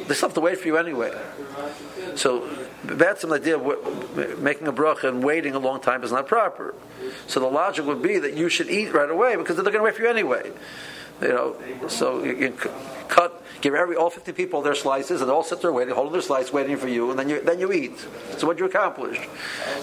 They 0.08 0.14
still 0.14 0.30
have 0.30 0.36
to 0.36 0.42
wait 0.42 0.60
for 0.60 0.68
you 0.68 0.78
anyway. 0.78 1.12
So 2.16 2.48
that's 2.84 3.22
some 3.22 3.34
idea 3.34 3.58
of 3.58 4.40
making 4.40 4.68
a 4.68 4.74
bracha 4.74 5.06
and 5.06 5.24
waiting 5.24 5.56
a 5.56 5.60
long 5.60 5.80
time 5.80 6.04
is 6.04 6.12
not 6.12 6.28
proper. 6.28 6.76
So 7.28 7.40
the 7.40 7.48
logic 7.48 7.86
would 7.86 8.02
be 8.02 8.20
that 8.20 8.36
you 8.36 8.50
should 8.50 8.70
eat 8.70 8.94
right 8.94 9.10
away 9.10 9.36
because 9.36 9.56
they're 9.56 9.64
going 9.64 9.78
to 9.78 9.84
wait 9.84 9.96
for 9.96 10.04
you 10.04 10.10
anyway 10.10 10.52
you 11.22 11.28
know 11.30 11.56
so 11.88 12.24
you, 12.24 12.36
you 12.36 12.52
cut 13.08 13.44
give 13.64 13.74
every 13.74 13.96
all 13.96 14.10
50 14.10 14.34
people 14.34 14.62
their 14.62 14.76
slices, 14.76 15.22
and 15.22 15.30
they 15.30 15.34
all 15.34 15.44
sit 15.44 15.62
there 15.62 15.72
waiting, 15.72 15.96
holding 15.96 16.12
their 16.12 16.22
slice, 16.22 16.52
waiting 16.52 16.76
for 16.76 16.90
you, 16.90 17.10
and 17.10 17.18
then 17.18 17.30
you 17.30 17.42
then 17.42 17.60
you 17.60 17.72
eat. 17.72 17.98
So 18.38 18.46
what 18.46 18.60
you 18.60 18.66
accomplished? 18.66 19.22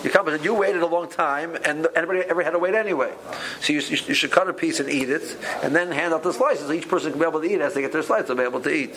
You 0.05 0.11
accomplished. 0.11 0.45
You 0.45 0.55
waited 0.55 0.83
a 0.83 0.87
long 0.87 1.09
time, 1.09 1.57
and 1.65 1.89
anybody 1.97 2.21
ever 2.21 2.43
had 2.43 2.51
to 2.51 2.59
wait 2.59 2.75
anyway. 2.75 3.13
So 3.61 3.73
you, 3.73 3.81
you, 3.81 4.15
should 4.15 4.31
cut 4.31 4.49
a 4.49 4.53
piece 4.53 4.81
and 4.81 4.91
eat 4.91 5.09
it, 5.09 5.37
and 5.63 5.75
then 5.75 5.91
hand 5.91 6.13
out 6.13 6.23
the 6.23 6.33
slices. 6.33 6.67
So 6.67 6.73
each 6.73 6.89
person 6.89 7.13
can 7.13 7.21
be 7.21 7.27
able 7.27 7.41
to 7.41 7.51
eat 7.51 7.61
as 7.61 7.75
they 7.75 7.81
get 7.81 7.93
their 7.93 8.03
slice. 8.03 8.27
They'll 8.27 8.37
be 8.37 8.43
able 8.43 8.61
to 8.61 8.71
eat. 8.71 8.95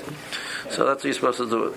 So 0.70 0.86
that's 0.86 1.04
how 1.04 1.08
you're 1.08 1.14
supposed 1.14 1.38
to 1.38 1.50
do 1.50 1.68
it. 1.68 1.76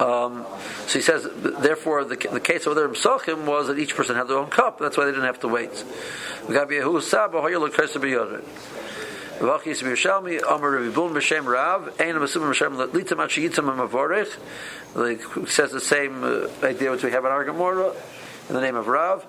Um, 0.00 0.44
so 0.86 0.98
he 0.98 1.02
says, 1.02 1.26
therefore, 1.34 2.04
the, 2.04 2.16
the 2.16 2.40
case 2.40 2.66
of 2.66 2.74
their 2.76 2.88
psachim 2.90 3.46
was 3.46 3.68
that 3.68 3.78
each 3.78 3.96
person 3.96 4.14
had 4.14 4.28
their 4.28 4.36
own 4.36 4.50
cup. 4.50 4.78
That's 4.78 4.96
why 4.96 5.06
they 5.06 5.10
didn't 5.10 5.24
have 5.24 5.40
to 5.40 5.48
wait. 5.48 5.84
Amar 10.38 10.70
Rebibun 10.72 11.12
B'Shem 11.12 11.44
Rav, 11.44 12.00
Ein 12.00 12.14
Achiyitam 13.18 13.76
Mavorech. 13.76 14.32
Like 14.94 15.48
says 15.48 15.72
the 15.72 15.80
same 15.80 16.22
uh, 16.22 16.48
idea 16.62 16.92
which 16.92 17.02
we 17.02 17.10
have 17.10 17.24
in 17.24 17.32
our 17.32 17.44
Gemara 17.44 17.92
in 18.48 18.54
the 18.54 18.60
name 18.60 18.76
of 18.76 18.86
Rav. 18.86 19.26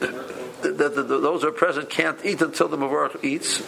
That 0.00 1.06
those 1.08 1.42
who 1.42 1.48
are 1.48 1.52
present 1.52 1.88
can't 1.88 2.22
eat 2.24 2.42
until 2.42 2.68
the 2.68 2.76
Mavorech 2.76 3.24
eats. 3.24 3.62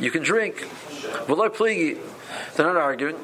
You 0.00 0.10
can 0.10 0.22
drink. 0.22 0.66
They're 2.56 2.66
not 2.66 2.76
arguing. 2.76 3.16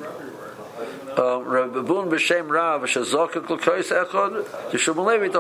Rabbun 1.16 2.10
b'shem 2.10 2.48
Rav 2.48 2.82
shazokik 2.82 3.46
echad 3.46 4.44
Yishum 4.70 5.04
Levi. 5.04 5.30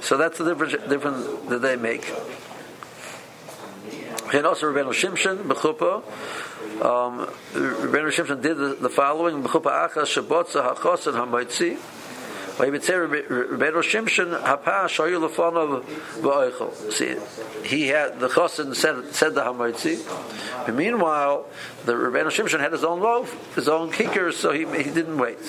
So 0.00 0.16
that's 0.16 0.38
the 0.38 0.44
difference, 0.44 0.72
difference 0.88 1.26
that 1.48 1.62
they 1.62 1.76
make. 1.76 2.12
And 4.32 4.46
also 4.46 4.72
Rabbeinu 4.72 4.92
Shimshon 4.92 5.44
b'chuppah. 5.44 6.02
Um, 6.84 7.26
Rabbeinu 7.52 8.10
Shimshon 8.10 8.42
did 8.42 8.56
the, 8.56 8.74
the 8.80 8.88
following: 8.90 9.42
b'chuppah 9.42 9.90
achas 9.90 10.08
shabotza 10.20 10.74
hachos 10.74 11.06
and 11.06 11.16
See, 16.90 17.16
he 17.64 17.88
had 17.88 18.20
the 18.20 18.28
chosin 18.28 18.74
said 18.74 19.14
said 19.14 19.34
the 19.34 19.42
hamoitzi. 19.42 20.72
Meanwhile, 20.72 21.46
the 21.84 21.94
Rebbeinu 21.94 22.26
Shimshon 22.26 22.60
had 22.60 22.72
his 22.72 22.84
own 22.84 23.00
loaf, 23.00 23.54
his 23.54 23.68
own 23.68 23.90
kicker, 23.90 24.30
so 24.30 24.52
he 24.52 24.66
he 24.82 24.90
didn't 24.90 25.18
wait. 25.18 25.40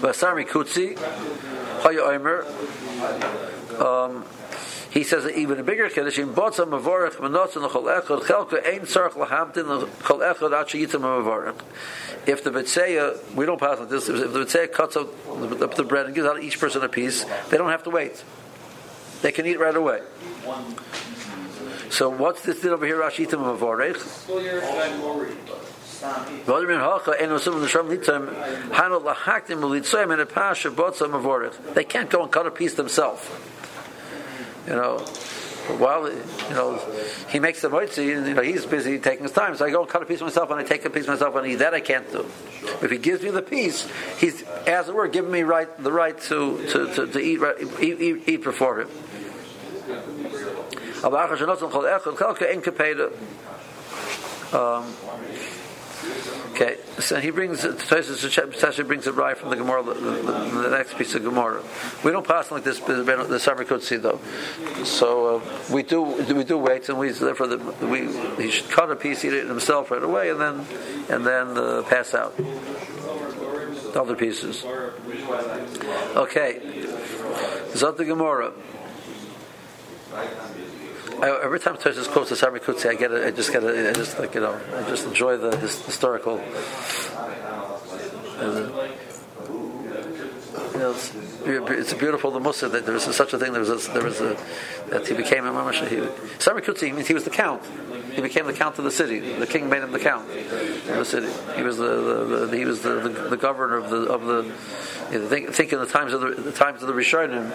Vasar 0.00 0.34
mikutzi. 0.34 0.98
Um, 3.80 4.24
he 4.90 5.04
says 5.04 5.22
that 5.22 5.38
even 5.38 5.60
a 5.60 5.62
bigger 5.62 5.88
kiddush 5.88 6.18
in 6.18 6.34
botza 6.34 6.66
mavorach 6.66 7.14
menotzin 7.14 7.62
l'chol 7.62 8.02
echad 8.02 8.22
chelka 8.22 9.12
lahamtin 9.12 9.88
echad 9.88 11.00
mavorach. 11.00 11.60
If 12.26 12.42
the 12.42 12.50
betzeya, 12.50 13.34
we 13.34 13.46
don't 13.46 13.60
pass 13.60 13.78
on 13.78 13.88
this. 13.88 14.08
If 14.08 14.32
the 14.32 14.40
betzeya 14.40 14.72
cuts 14.72 14.96
up 14.96 15.08
the, 15.58 15.68
the 15.68 15.84
bread 15.84 16.06
and 16.06 16.14
gives 16.14 16.26
out 16.26 16.42
each 16.42 16.58
person 16.58 16.82
a 16.82 16.88
piece, 16.88 17.24
they 17.50 17.56
don't 17.56 17.70
have 17.70 17.84
to 17.84 17.90
wait. 17.90 18.22
They 19.22 19.30
can 19.30 19.46
eat 19.46 19.60
right 19.60 19.76
away. 19.76 20.00
So 21.90 22.08
what's 22.08 22.42
this 22.42 22.60
did 22.60 22.72
over 22.72 22.84
here? 22.84 22.96
Rashitim 22.96 23.38
mavorach. 23.38 23.96
They 31.74 31.84
can't 31.84 32.10
go 32.10 32.22
and 32.22 32.32
cut 32.32 32.46
a 32.46 32.50
piece 32.50 32.74
themselves 32.74 33.28
you 34.66 34.74
know, 34.74 34.98
while 35.78 36.10
you 36.10 36.18
know 36.50 36.78
he 37.28 37.38
makes 37.38 37.62
the 37.62 37.68
moitzi, 37.68 38.16
and 38.16 38.26
you 38.26 38.34
know 38.34 38.42
he's 38.42 38.66
busy 38.66 38.98
taking 38.98 39.24
his 39.24 39.32
time. 39.32 39.56
So 39.56 39.64
I 39.64 39.70
go 39.70 39.82
and 39.82 39.88
cut 39.88 40.02
a 40.02 40.06
piece 40.06 40.20
myself, 40.20 40.50
and 40.50 40.60
I 40.60 40.64
take 40.64 40.84
a 40.84 40.90
piece 40.90 41.06
myself, 41.06 41.34
and 41.36 41.46
eat. 41.46 41.56
That 41.56 41.74
I 41.74 41.80
can't 41.80 42.10
do. 42.10 42.26
If 42.82 42.90
he 42.90 42.98
gives 42.98 43.22
me 43.22 43.30
the 43.30 43.42
piece, 43.42 43.88
he's 44.18 44.42
as 44.66 44.88
it 44.88 44.94
were 44.94 45.08
giving 45.08 45.30
me 45.30 45.42
right 45.42 45.68
the 45.82 45.92
right 45.92 46.18
to 46.22 46.66
to, 46.68 46.94
to, 46.94 47.06
to 47.06 47.18
eat, 47.18 47.40
eat, 47.80 48.00
eat 48.00 48.28
eat 48.28 48.44
before 48.44 48.80
him. 48.80 48.88
Um, 54.52 54.94
Okay, 56.60 56.76
so 56.98 57.18
he 57.18 57.30
brings 57.30 57.62
Tosha 57.62 58.86
brings 58.86 59.06
it 59.06 59.14
right 59.14 59.34
from 59.34 59.48
the 59.48 59.56
Gemara, 59.56 59.82
the, 59.82 59.94
the, 59.94 60.32
the, 60.62 60.68
next 60.68 60.98
piece 60.98 61.14
of 61.14 61.24
Gemara. 61.24 61.62
We 62.04 62.10
don't 62.10 62.26
pass 62.26 62.50
like 62.50 62.64
this 62.64 62.78
the 62.80 63.40
summer 63.40 63.64
could 63.64 63.82
see 63.82 63.96
though. 63.96 64.20
So 64.84 65.36
uh, 65.36 65.72
we 65.72 65.82
do 65.82 66.02
we 66.02 66.44
do 66.44 66.58
wait, 66.58 66.90
and 66.90 66.98
we 66.98 67.12
therefore 67.12 67.46
the, 67.46 67.56
we 67.86 68.12
he 68.44 68.50
should 68.50 68.68
cut 68.68 68.90
a 68.90 68.96
piece, 68.96 69.24
eat 69.24 69.32
it 69.32 69.46
himself 69.46 69.90
right 69.90 70.02
away, 70.02 70.28
and 70.28 70.38
then 70.38 70.66
and 71.08 71.24
then 71.24 71.56
uh, 71.56 71.82
pass 71.88 72.12
out 72.12 72.36
the 72.36 73.98
other 73.98 74.14
pieces. 74.14 74.62
Okay, 76.14 76.60
Zot 77.72 77.96
the 77.96 78.04
Gemara. 78.04 78.52
I, 81.22 81.40
every 81.44 81.60
time 81.60 81.76
Tosis 81.76 82.08
quotes 82.08 82.30
the 82.30 82.36
Sami 82.36 82.60
Kutsi, 82.60 82.88
I 82.88 82.94
get 82.94 83.12
it. 83.12 83.26
I 83.26 83.30
just 83.30 83.52
get 83.52 83.62
it. 83.62 83.86
I 83.86 83.92
just 83.92 84.18
like 84.18 84.34
you 84.34 84.40
know. 84.40 84.58
I 84.74 84.82
just 84.88 85.06
enjoy 85.06 85.36
the 85.36 85.56
his, 85.56 85.84
historical. 85.84 86.40
Uh, 88.38 88.88
it's, 90.90 91.12
it's, 91.44 91.94
beautiful 91.94 92.30
the 92.30 92.40
Musa 92.40 92.68
that 92.68 92.84
there 92.84 92.94
was 92.94 93.04
such 93.14 93.32
a 93.32 93.38
thing. 93.38 93.52
There 93.52 93.60
was 93.60 93.70
a, 93.70 93.98
a 93.98 94.36
that 94.90 95.06
he 95.06 95.14
became 95.14 95.46
a 95.46 95.52
mamash. 95.52 95.80
Sami 96.40 96.62
Kutsi 96.62 96.94
means 96.94 97.08
he 97.08 97.14
was 97.14 97.24
the 97.24 97.30
count. 97.30 97.62
He 98.12 98.20
became 98.20 98.46
the 98.46 98.52
count 98.52 98.78
of 98.78 98.84
the 98.84 98.90
city. 98.90 99.20
The 99.20 99.46
king 99.46 99.68
made 99.68 99.82
him 99.82 99.92
the 99.92 99.98
count 99.98 100.28
of 100.30 100.86
the 100.86 101.04
city. 101.04 101.28
He 101.56 101.62
was 101.62 101.76
the, 101.78 101.84
the, 101.84 102.46
the 102.46 102.56
he 102.56 102.64
was 102.64 102.82
the, 102.82 103.26
the, 103.30 103.36
governor 103.36 103.76
of 103.76 103.90
the 103.90 104.02
of 104.12 104.24
the 104.26 104.52
you 105.12 105.18
know, 105.18 105.28
think, 105.28 105.50
think 105.50 105.72
in 105.72 105.78
the 105.78 105.86
times 105.86 106.12
of 106.12 106.20
the, 106.20 106.30
the 106.30 106.52
times 106.52 106.82
of 106.82 106.88
the 106.88 106.94
Rishonim, 106.94 107.52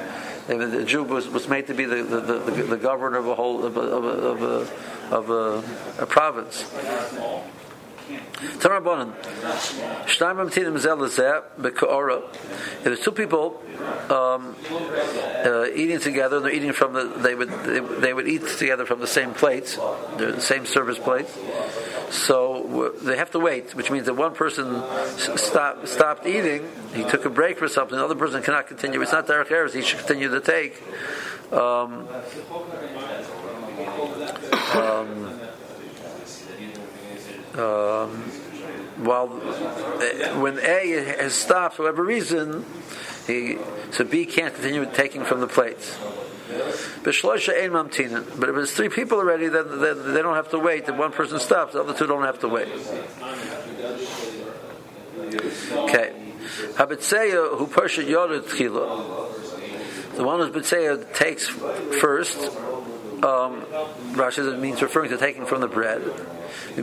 the 0.47 0.85
Jew 0.85 1.03
was, 1.03 1.27
was 1.29 1.47
made 1.47 1.67
to 1.67 1.73
be 1.73 1.85
the, 1.85 2.03
the, 2.03 2.19
the, 2.19 2.63
the 2.63 2.77
governor 2.77 3.17
of 3.17 3.27
a 3.27 3.35
whole 3.35 3.65
of 3.65 3.77
a, 3.77 3.81
of 3.81 4.03
a, 4.03 4.07
of 4.07 4.41
a, 4.41 5.15
of 5.15 5.29
a, 5.29 6.03
a 6.03 6.05
province. 6.05 6.63
If 12.77 12.83
there's 12.83 12.99
two 12.99 13.11
people 13.11 13.61
um, 14.09 14.55
uh, 15.45 15.65
eating 15.73 15.99
together, 15.99 16.39
they're 16.39 16.53
eating 16.53 16.73
from 16.73 16.93
the 16.93 17.05
they 17.05 17.33
would 17.35 17.49
they, 17.49 17.79
they 17.79 18.13
would 18.13 18.27
eat 18.27 18.47
together 18.59 18.85
from 18.85 18.99
the 18.99 19.07
same 19.07 19.33
plates, 19.33 19.75
the 20.17 20.39
same 20.39 20.65
service 20.65 20.99
plates. 20.99 21.35
So 22.11 22.93
they 23.01 23.17
have 23.17 23.31
to 23.31 23.39
wait, 23.39 23.73
which 23.73 23.89
means 23.89 24.05
that 24.05 24.13
one 24.13 24.35
person 24.35 24.83
stopped 25.17 25.87
stopped 25.87 26.27
eating, 26.27 26.69
he 26.93 27.03
took 27.03 27.25
a 27.25 27.29
break 27.29 27.57
for 27.57 27.67
something. 27.67 27.97
The 27.97 28.05
other 28.05 28.15
person 28.15 28.43
cannot 28.43 28.67
continue. 28.67 29.01
It's 29.01 29.11
not 29.11 29.27
Derek 29.27 29.49
Harris; 29.49 29.73
he 29.73 29.81
should 29.81 29.99
continue 29.99 30.29
to 30.29 30.41
take. 30.41 30.81
Um, 31.51 32.07
um, 34.73 35.34
um, 37.57 38.09
while 38.97 39.29
uh, 39.33 40.39
when 40.39 40.59
A 40.59 41.15
has 41.19 41.33
stopped 41.33 41.75
for 41.75 41.83
whatever 41.83 42.03
reason, 42.03 42.65
he, 43.27 43.57
so 43.91 44.03
B 44.03 44.25
can't 44.25 44.53
continue 44.53 44.85
taking 44.93 45.23
from 45.25 45.39
the 45.41 45.47
plates. 45.47 45.97
But 47.03 47.15
if 47.15 48.57
it's 48.57 48.71
three 48.71 48.89
people 48.89 49.17
already, 49.17 49.47
then, 49.47 49.79
then 49.81 50.13
they 50.13 50.21
don't 50.21 50.35
have 50.35 50.49
to 50.51 50.59
wait. 50.59 50.87
If 50.87 50.95
one 50.95 51.11
person 51.11 51.39
stops, 51.39 51.73
the 51.73 51.81
other 51.81 51.93
two 51.93 52.07
don't 52.07 52.23
have 52.23 52.39
to 52.39 52.47
wait. 52.47 52.67
Okay. 55.71 56.13
Habitzeya 56.75 57.57
who 57.57 57.67
yored 58.03 58.43
tchila. 58.45 60.15
The 60.15 60.23
one 60.23 60.39
who's 60.39 60.49
bitzeya 60.49 61.13
takes 61.13 61.47
first. 61.47 62.37
Um, 63.23 63.61
Rashi 64.13 64.59
means 64.59 64.81
referring 64.81 65.09
to 65.09 65.17
taking 65.17 65.45
from 65.45 65.61
the 65.61 65.67
bread. 65.67 66.01
This 66.01 66.77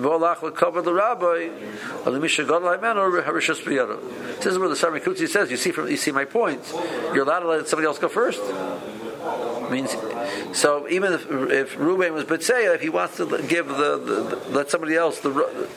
is 4.47 4.59
where 4.59 4.69
the 4.69 4.75
Sarmi 4.75 5.01
Kutzi 5.01 5.29
says, 5.29 5.51
you 5.51 5.57
see 5.57 5.71
from 5.71 5.89
you 5.89 5.97
see 5.97 6.11
my 6.11 6.25
point. 6.25 6.61
You're 7.15 7.25
allowed 7.25 7.41
to 7.41 7.49
let 7.49 7.69
somebody 7.69 7.87
else 7.87 7.99
go 7.99 8.09
first. 8.09 8.41
Means 9.71 9.95
so 10.53 10.89
even 10.89 11.13
if 11.13 11.31
if 11.31 11.79
Ruben 11.79 12.13
was 12.13 12.25
Betseya, 12.25 12.75
if 12.75 12.81
he 12.81 12.89
wants 12.89 13.17
to 13.19 13.43
give 13.49 13.69
the, 13.69 13.99
the, 13.99 14.37
the 14.37 14.37
let 14.51 14.71
somebody 14.71 14.97
else 14.97 15.21
the 15.21 15.31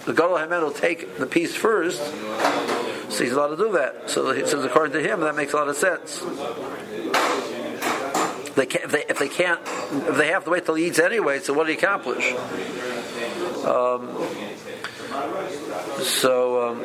the 0.06 0.14
Gadol 0.14 0.48
will 0.64 0.72
take 0.72 1.18
the 1.18 1.28
piece 1.28 1.56
first, 1.56 2.02
so 3.10 3.24
he's 3.24 3.34
allowed 3.34 3.50
to 3.50 3.58
do 3.58 3.72
that. 3.74 4.10
So 4.10 4.32
he 4.32 4.46
says 4.46 4.66
according 4.66 4.94
to 4.94 5.02
him 5.08 5.20
that 5.22 5.36
makes 5.36 5.54
a 5.54 5.58
lot 5.58 5.70
of 5.70 5.78
sense. 5.78 6.24
They 8.56 8.66
can't, 8.66 8.86
if, 8.86 8.92
they, 8.92 9.06
if 9.10 9.20
they 9.20 9.28
can't, 9.28 9.60
if 10.08 10.16
they 10.18 10.28
have 10.28 10.46
to 10.46 10.52
wait 10.52 10.66
till 10.66 10.76
he 10.76 10.88
eats 10.88 11.00
anyway, 11.00 11.40
so 11.40 11.54
what 11.54 11.66
do 11.68 11.74
you 11.74 11.78
accomplish? 11.78 12.32
Um, 13.66 14.16
so. 16.02 16.70
Um, 16.70 16.84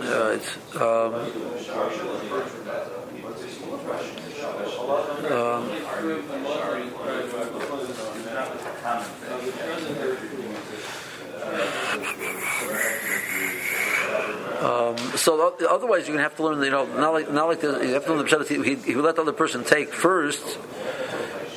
uh, 0.00 0.38
um, 0.76 1.14
um, 5.30 5.70
um, 14.60 14.96
so 15.16 15.36
otherwise, 15.78 16.08
you're 16.08 16.16
going 16.16 16.18
to 16.18 16.22
have 16.22 16.36
to 16.36 16.42
learn. 16.42 16.62
You 16.62 16.70
know, 16.70 16.86
not 16.86 17.12
like 17.12 17.30
not 17.30 17.48
like 17.48 17.60
the, 17.60 17.80
you 17.86 17.94
have 17.94 18.04
to 18.06 18.14
learn 18.14 18.24
the 18.24 18.30
pshat. 18.30 18.48
He, 18.48 18.74
he 18.74 18.94
would 18.96 19.04
let 19.04 19.16
the 19.16 19.22
other 19.22 19.32
person 19.32 19.64
take 19.64 19.92
first. 19.92 20.58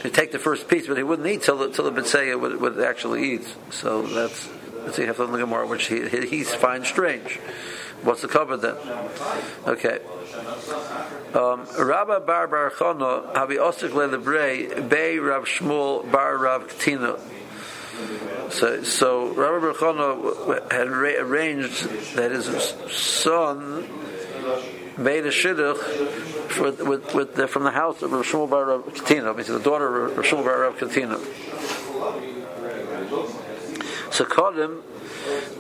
He 0.04 0.10
take 0.10 0.32
the 0.32 0.40
first 0.40 0.68
piece, 0.68 0.88
but 0.88 0.98
he 0.98 1.04
wouldn't 1.04 1.28
eat 1.28 1.44
till 1.44 1.58
the 1.58 1.70
till 1.70 1.90
the 1.90 2.01
b'tseya 2.01 2.40
would, 2.40 2.60
would 2.62 2.80
actually 2.80 3.34
eat. 3.34 3.56
So 3.72 4.04
that's 4.04 4.50
that's 4.86 4.98
you 4.98 5.06
have 5.08 5.18
to 5.18 5.25
learn 5.25 5.48
more, 5.50 5.66
which 5.66 5.88
he, 5.88 6.08
he, 6.08 6.44
finds 6.44 6.88
strange. 6.88 7.38
What's 8.04 8.22
the 8.22 8.28
cover 8.28 8.58
then? 8.58 8.75
Okay. 9.68 10.00
Um, 11.36 11.68
Rabba 11.78 12.22
bar 12.22 12.48
bar 12.48 12.72
chana 12.72 13.34
havi 13.34 13.58
osik 13.58 13.92
lebrei 13.92 14.90
bei 14.90 15.18
Rav 15.18 15.46
Shmuel 15.46 16.12
bar 16.12 16.38
Rav 16.38 16.68
Ktina. 16.68 17.20
So, 18.51 18.84
so 18.84 19.28
Rabbi 19.28 19.66
Berchana 19.66 20.72
had 20.72 20.88
arranged 20.88 22.16
that 22.16 22.32
his 22.32 22.48
son 22.90 23.88
made 24.98 25.26
a 25.26 25.32
shidduch 25.32 25.78
for, 25.78 26.72
with, 26.84 27.14
with 27.14 27.36
the, 27.36 27.48
from 27.48 27.64
the 27.64 27.72
house 27.72 28.02
of 28.02 28.12
Rav 28.12 28.26
Shmuel 28.26 28.50
bar 28.50 28.66
Rav 28.66 28.94
Katina, 28.94 29.34
the 29.34 29.60
daughter 29.60 30.06
of 30.06 30.18
Rav 30.18 30.26
Shmuel 30.26 30.44
bar 30.44 30.62
Rav 30.62 30.78
Katina. 30.78 31.18
So 34.12 34.26
Kodim 34.26 34.82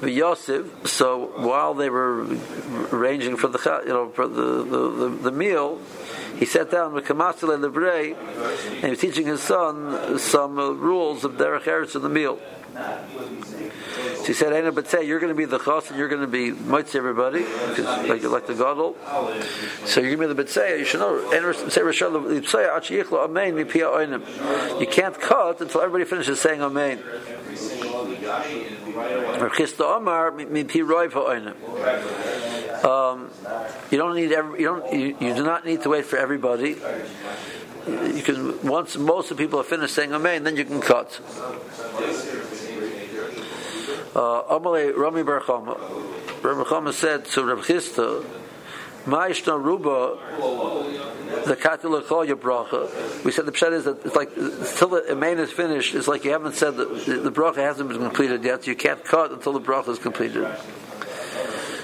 Yosef. 0.01 0.87
So 0.87 1.31
while 1.37 1.73
they 1.73 1.89
were 1.89 2.25
arranging 2.91 3.37
for 3.37 3.47
the 3.47 3.81
you 3.85 3.93
know 3.93 4.09
for 4.09 4.27
the 4.27 4.63
the, 4.63 4.89
the, 4.89 5.09
the 5.23 5.31
meal, 5.31 5.79
he 6.37 6.45
sat 6.45 6.71
down 6.71 6.93
with 6.93 7.05
Kamasile 7.05 7.57
Lebrei 7.57 8.15
and 8.75 8.83
he 8.83 8.89
was 8.89 8.99
teaching 8.99 9.27
his 9.27 9.41
son 9.41 10.19
some 10.19 10.59
uh, 10.59 10.71
rules 10.71 11.23
of 11.23 11.33
Derech 11.33 11.63
Eretz 11.63 11.95
in 11.95 12.01
the 12.01 12.09
meal. 12.09 12.39
So 14.21 14.27
he 14.27 14.33
said, 14.33 14.53
"Aina, 14.53 14.71
but 14.71 14.87
say 14.87 15.03
you're 15.03 15.19
going 15.19 15.33
to 15.33 15.37
be 15.37 15.45
the 15.45 15.57
chos 15.57 15.89
and 15.89 15.97
you're 15.97 16.07
going 16.07 16.21
to 16.21 16.27
be 16.27 16.51
mitzvah 16.51 16.99
everybody, 16.99 17.43
like 18.07 18.21
like 18.21 18.45
the 18.45 18.53
gadol. 18.53 18.95
So 19.85 19.99
you're 19.99 20.15
going 20.15 20.29
to 20.29 20.35
be 20.35 20.43
the. 20.43 20.77
You 20.77 20.85
should 20.85 20.99
know. 20.99 21.31
You 24.79 24.87
can't 24.87 25.19
cut 25.19 25.59
until 25.61 25.81
everybody 25.81 26.05
finishes 26.05 26.39
saying 26.39 26.61
amen. 26.61 26.99
Um, 32.83 33.29
you 33.89 33.97
don't 33.97 34.15
need 34.15 34.31
every, 34.31 34.61
you 34.61 34.65
don't 34.67 34.93
you, 34.93 35.17
you 35.19 35.33
do 35.33 35.43
not 35.43 35.65
need 35.65 35.81
to 35.81 35.89
wait 35.89 36.05
for 36.05 36.17
everybody. 36.17 36.77
You 37.87 38.21
can 38.23 38.61
once 38.61 38.97
most 38.97 39.31
of 39.31 39.37
the 39.37 39.43
people 39.43 39.59
are 39.59 39.63
finished 39.63 39.95
saying 39.95 40.13
amen, 40.13 40.43
then 40.43 40.55
you 40.55 40.65
can 40.65 40.79
cut. 40.81 41.19
Uh, 44.13 44.43
Amalei 44.43 44.95
Rami 44.95 45.23
Bar 45.23 45.41
Chama. 45.41 45.77
Rabbi 46.43 46.63
Chama 46.63 46.93
said 46.93 47.25
to 47.25 47.45
Rabbi 47.45 47.61
Chisda, 47.61 48.25
Ma'ishna 49.05 49.61
Ruba, 49.61 50.17
the 51.45 51.55
Katil 51.55 52.01
Choya 52.03 52.35
bracha. 52.35 53.23
We 53.23 53.31
said 53.31 53.45
the 53.45 53.51
pshat 53.51 53.71
is 53.71 53.85
that 53.85 54.05
it's 54.05 54.15
like 54.15 54.35
until 54.35 54.89
the 54.89 55.15
main 55.15 55.39
is 55.39 55.51
finished, 55.51 55.95
it's 55.95 56.07
like 56.07 56.25
you 56.25 56.31
haven't 56.31 56.55
said 56.55 56.75
the, 56.75 56.85
the 56.85 57.31
bracha 57.31 57.57
hasn't 57.57 57.89
been 57.89 57.99
completed 57.99 58.43
yet. 58.43 58.65
So 58.65 58.71
you 58.71 58.75
can't 58.75 59.03
cut 59.03 59.31
until 59.31 59.53
the 59.53 59.61
bracha 59.61 59.89
is 59.89 59.99
completed. 59.99 60.45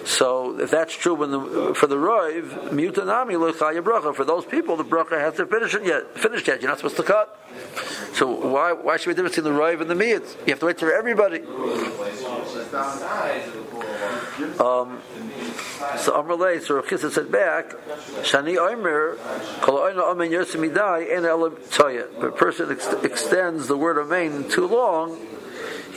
So 0.08 0.58
if 0.58 0.72
that's 0.72 0.94
true, 0.94 1.18
the, 1.32 1.74
for 1.76 1.88
the 1.88 1.98
roiv 1.98 2.70
mutanami 2.70 3.34
lechaya 3.36 3.82
bracha 3.82 4.16
for 4.16 4.24
those 4.24 4.46
people, 4.46 4.78
the 4.78 4.86
bracha 4.86 5.20
has 5.20 5.36
to 5.36 5.46
finish 5.46 5.76
it 5.76 5.84
yet. 5.86 6.18
Finished 6.18 6.48
yet? 6.48 6.62
You're 6.62 6.72
not 6.72 6.78
supposed 6.78 6.96
to 6.96 7.04
cut. 7.04 7.38
So 8.14 8.32
why 8.32 8.72
why 8.72 8.96
should 8.96 9.08
we 9.08 9.16
difference 9.16 9.36
between 9.36 9.54
the 9.54 9.60
roiv 9.60 9.82
and 9.82 9.90
the 9.90 9.96
miyat? 9.96 10.48
You 10.48 10.54
have 10.54 10.62
to 10.62 10.66
wait 10.66 10.80
for 10.80 10.94
everybody. 10.94 11.42
Um, 14.60 15.02
so 15.98 16.14
Amrlay, 16.14 16.62
so 16.62 16.76
Rav 16.76 17.14
said 17.14 17.30
back, 17.30 17.72
Shani 18.24 18.58
Omer. 18.58 19.18
If 22.16 22.24
a 22.24 22.32
person 22.32 22.72
ex- 22.72 22.94
extends 23.04 23.68
the 23.68 23.78
word 23.78 23.98
Amen 23.98 24.50
too 24.50 24.68
long, 24.68 25.20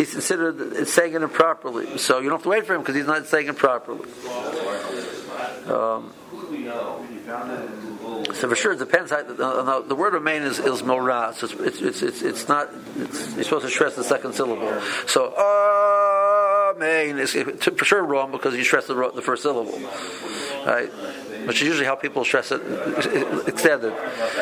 he's 0.01 0.13
considered 0.13 0.89
saying 0.89 1.15
it 1.15 1.23
improperly. 1.23 1.99
So 1.99 2.19
you 2.19 2.31
don't 2.31 2.39
have 2.39 2.43
to 2.45 2.49
wait 2.49 2.67
for 2.67 2.75
him 2.75 2.81
because 2.81 2.95
he's 2.95 3.07
not 3.07 3.27
saying 3.27 3.49
it 3.49 3.57
properly. 3.57 4.09
Um, 5.67 6.13
so 8.35 8.49
for 8.49 8.57
sure, 8.57 8.73
it 8.73 8.79
depends. 8.79 9.11
How, 9.11 9.23
the, 9.23 9.85
the, 9.87 9.95
word 9.95 10.15
remain 10.15 10.43
is, 10.43 10.59
is 10.59 10.83
milra, 10.83 11.35
so 11.37 11.47
it's, 11.61 11.81
it's, 11.81 12.03
it's, 12.03 12.23
it's, 12.23 12.49
not. 12.49 12.71
It's, 12.97 13.35
you're 13.35 13.45
supposed 13.45 13.67
to 13.67 13.71
stress 13.71 13.95
the 13.95 14.05
second 14.05 14.35
syllable. 14.35 14.81
So 15.07 15.35
amen 16.77 17.19
is 17.19 17.35
for 17.35 17.85
sure 17.85 18.03
wrong 18.03 18.33
because 18.33 18.55
you 18.57 18.65
stress 18.65 18.87
the, 18.87 18.95
the 19.15 19.23
first 19.23 19.43
syllable, 19.43 19.79
right? 20.67 20.89
Which 21.47 21.63
is 21.63 21.69
usually 21.69 21.87
how 21.87 21.95
people 21.95 22.25
stress 22.25 22.51
it 22.53 22.63
extended. 23.47 23.95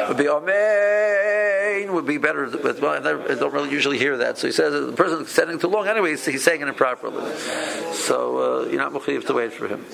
Would 0.08 0.16
be 0.16 0.28
amen 0.28 1.47
would 1.86 2.06
be 2.06 2.18
better, 2.18 2.46
but 2.46 2.80
well, 2.80 2.92
I 2.92 3.34
don't 3.34 3.52
really 3.52 3.70
usually 3.70 3.98
hear 3.98 4.16
that. 4.18 4.38
So 4.38 4.46
he 4.48 4.52
says 4.52 4.72
the 4.72 4.92
person 4.92 5.22
extending 5.22 5.58
too 5.58 5.68
long 5.68 5.86
anyway. 5.86 6.10
He's, 6.10 6.42
saying 6.42 6.60
it 6.60 6.68
improperly. 6.68 7.36
So 7.92 8.62
uh, 8.62 8.68
you're 8.68 8.78
not 8.78 8.92
have 9.14 9.26
to 9.26 9.34
wait 9.34 9.52
for 9.52 9.68
him. 9.68 9.84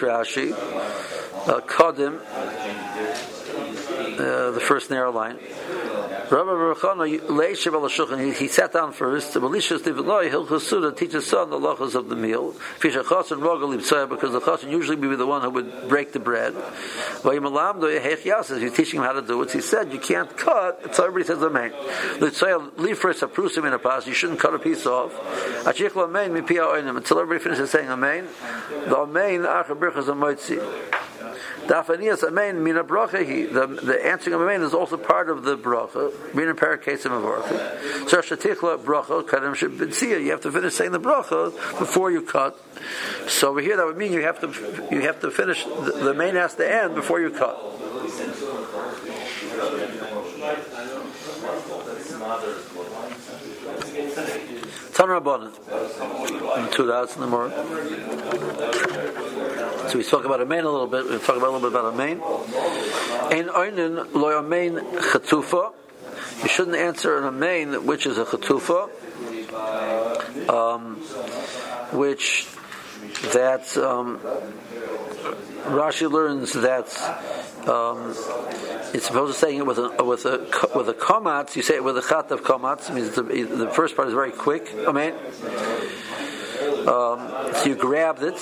Rashi, 0.00 0.52
uh, 0.52 1.60
Kodim, 1.60 2.20
uh, 4.18 4.50
the 4.50 4.60
first 4.60 4.90
narrow 4.90 5.12
line. 5.12 5.38
Rabbi 6.28 6.50
Baruchana 6.50 8.34
he 8.34 8.48
sat 8.48 8.72
down 8.72 8.92
first. 8.92 9.34
Malishas 9.34 9.78
Diviloi 9.78 10.28
Hilchas 10.28 10.62
Suda 10.62 10.90
teaches 10.90 11.24
son 11.24 11.50
the 11.50 11.58
lachas 11.58 11.94
of 11.94 12.08
the 12.08 12.16
meal. 12.16 12.52
Fisha 12.80 13.04
Chasan 13.04 13.38
Rogal 13.38 14.08
because 14.08 14.32
the 14.32 14.40
Chasan 14.40 14.72
usually 14.72 14.96
would 14.96 15.10
be 15.10 15.14
the 15.14 15.26
one 15.26 15.42
who 15.42 15.50
would 15.50 15.88
break 15.88 16.12
the 16.12 16.18
bread. 16.18 16.52
Vayimalamdo 17.22 18.00
Hech 18.00 18.22
Yasas 18.24 18.60
he's 18.60 18.72
teaching 18.72 18.98
him 18.98 19.06
how 19.06 19.12
to 19.12 19.22
do 19.22 19.40
it. 19.42 19.52
He 19.52 19.60
said 19.60 19.92
you 19.92 20.00
can't 20.00 20.36
cut 20.36 20.80
until 20.82 21.04
everybody 21.04 21.26
says 21.32 21.42
Amen. 21.44 21.72
L'tzayel 22.20 22.76
leave 22.76 22.98
first 22.98 23.22
a 23.22 23.28
prusim 23.28 23.64
in 23.64 23.72
a 23.72 23.78
pas. 23.78 24.04
You 24.08 24.14
shouldn't 24.14 24.40
cut 24.40 24.52
a 24.52 24.58
piece 24.58 24.84
off. 24.84 25.12
Achich 25.64 25.96
Amen 25.96 26.32
mipia 26.32 26.66
oinim 26.66 26.96
until 26.96 27.20
everybody 27.20 27.44
finishes 27.44 27.70
saying 27.70 27.88
Amen. 27.88 28.26
The 28.68 28.96
Amen 28.96 29.42
achar 29.42 29.78
birchas 29.78 30.06
amoitzi. 30.06 31.04
Dafanias 31.66 32.22
amen 32.22 32.62
mina 32.62 32.84
bracha. 32.84 33.24
The 33.52 33.66
the 33.66 34.06
answering 34.06 34.34
of 34.34 34.42
amen 34.42 34.62
is 34.62 34.74
also 34.74 34.96
part 34.96 35.28
of 35.28 35.44
the 35.44 35.56
bracha. 35.56 36.12
Mina. 36.34 36.54
So 38.08 38.20
shatichla. 38.20 38.84
You 40.22 40.30
have 40.30 40.40
to 40.42 40.52
finish 40.52 40.74
saying 40.74 40.92
the 40.92 41.00
bracha 41.00 41.52
before 41.78 42.10
you 42.10 42.22
cut. 42.22 42.58
So 43.28 43.50
over 43.50 43.60
here, 43.60 43.76
that 43.76 43.86
would 43.86 43.96
mean 43.96 44.12
you 44.12 44.22
have 44.22 44.40
to 44.40 44.88
you 44.90 45.02
have 45.02 45.20
to 45.20 45.30
finish 45.30 45.64
the, 45.64 46.00
the 46.04 46.14
main 46.14 46.34
has 46.34 46.54
to 46.56 46.72
end 46.72 46.94
before 46.94 47.20
you 47.20 47.30
cut. 47.30 47.56
Tanrabonin. 54.96 55.52
Two 56.72 56.86
doubts 56.86 57.16
in 57.16 57.20
the 57.20 57.26
morning. 57.26 57.54
So 59.90 59.98
we 59.98 60.04
talk 60.04 60.24
about 60.24 60.40
a 60.40 60.46
main 60.46 60.64
a 60.64 60.70
little 60.70 60.86
bit. 60.86 61.04
We 61.04 61.18
talk 61.18 61.36
about 61.36 61.50
a 61.50 61.52
little 61.52 61.70
bit 61.70 61.78
about 61.78 61.92
a 61.92 61.96
main. 61.96 62.22
Ein 63.30 63.48
oinen 63.48 64.14
lo 64.14 64.40
main 64.40 64.76
chatufa. 64.76 65.74
You 66.42 66.48
shouldn't 66.48 66.76
answer 66.76 67.18
in 67.18 67.24
a 67.24 67.32
main 67.32 67.84
which 67.84 68.06
is 68.06 68.16
a 68.16 68.24
chatufa, 68.24 68.88
um, 70.48 70.96
which 71.92 72.48
that 73.34 73.76
um, 73.76 74.18
Rashi 75.66 76.10
learns 76.10 76.52
that 76.52 76.88
um, 77.68 78.10
it's 78.94 79.06
supposed 79.06 79.34
to 79.34 79.38
saying 79.38 79.58
it 79.58 79.66
with 79.66 79.78
a 79.78 80.04
with 80.04 80.24
a 80.24 80.38
with 80.74 80.88
a 80.88 80.94
komatz. 80.94 81.56
You 81.56 81.62
say 81.62 81.74
it 81.76 81.84
with 81.84 81.98
a 81.98 82.02
chat 82.02 82.30
of 82.30 82.42
komatz. 82.42 82.92
Means 82.94 83.10
the, 83.14 83.22
the 83.22 83.70
first 83.70 83.96
part 83.96 84.08
is 84.08 84.14
very 84.14 84.30
quick. 84.30 84.72
I 84.86 84.92
mean, 84.92 85.12
um, 86.86 87.52
so 87.54 87.64
you 87.66 87.74
grabbed 87.74 88.22
it. 88.22 88.34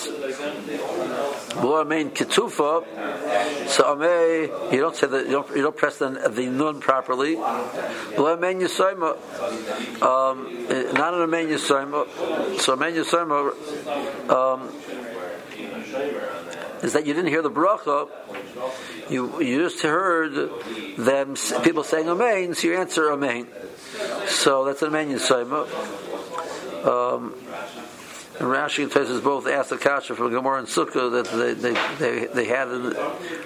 I 1.56 1.84
mean 1.84 2.10
ketufa. 2.10 2.84
So 3.68 3.84
amei, 3.84 4.72
you 4.72 4.80
don't 4.80 4.94
say 4.94 5.06
that 5.06 5.24
you 5.26 5.32
don't, 5.32 5.56
you 5.56 5.62
don't 5.62 5.76
press 5.76 5.98
the, 5.98 6.10
the 6.10 6.46
nun 6.46 6.80
properly. 6.80 7.38
I 7.38 8.36
mean 8.36 8.60
yisayma, 8.60 9.16
um, 10.02 10.94
not 10.94 11.14
an 11.14 11.22
amen 11.22 11.48
yisayma. 11.48 12.60
So 12.60 12.74
amen 12.74 12.94
yisayma. 12.94 14.30
Um, 14.30 14.70
is 16.82 16.92
that 16.92 17.06
you 17.06 17.14
didn't 17.14 17.30
hear 17.30 17.42
the 17.42 17.50
bracha, 17.50 18.08
you, 19.10 19.40
you 19.40 19.62
just 19.62 19.82
heard 19.82 20.34
them 20.96 21.34
people 21.62 21.84
saying 21.84 22.08
Amen, 22.08 22.54
so 22.54 22.68
you 22.68 22.76
answer 22.76 23.10
Amen. 23.10 23.46
So 24.26 24.64
that's 24.64 24.82
an 24.82 24.88
Amen 24.88 25.10
Yisayma. 25.10 25.66
Um, 26.84 27.34
and 28.40 28.48
Rashi 28.48 28.82
and 28.82 28.90
Tesis 28.90 29.22
both 29.22 29.46
asked 29.46 29.70
the 29.70 29.76
kasha 29.76 30.16
from 30.16 30.30
Gemara 30.30 30.58
and 30.58 30.66
Sukkah 30.66 31.08
that 31.12 31.30
they 31.30 31.54
they, 31.54 31.74
they, 31.98 32.26
they 32.26 32.44
had 32.46 32.66
in 32.68 32.96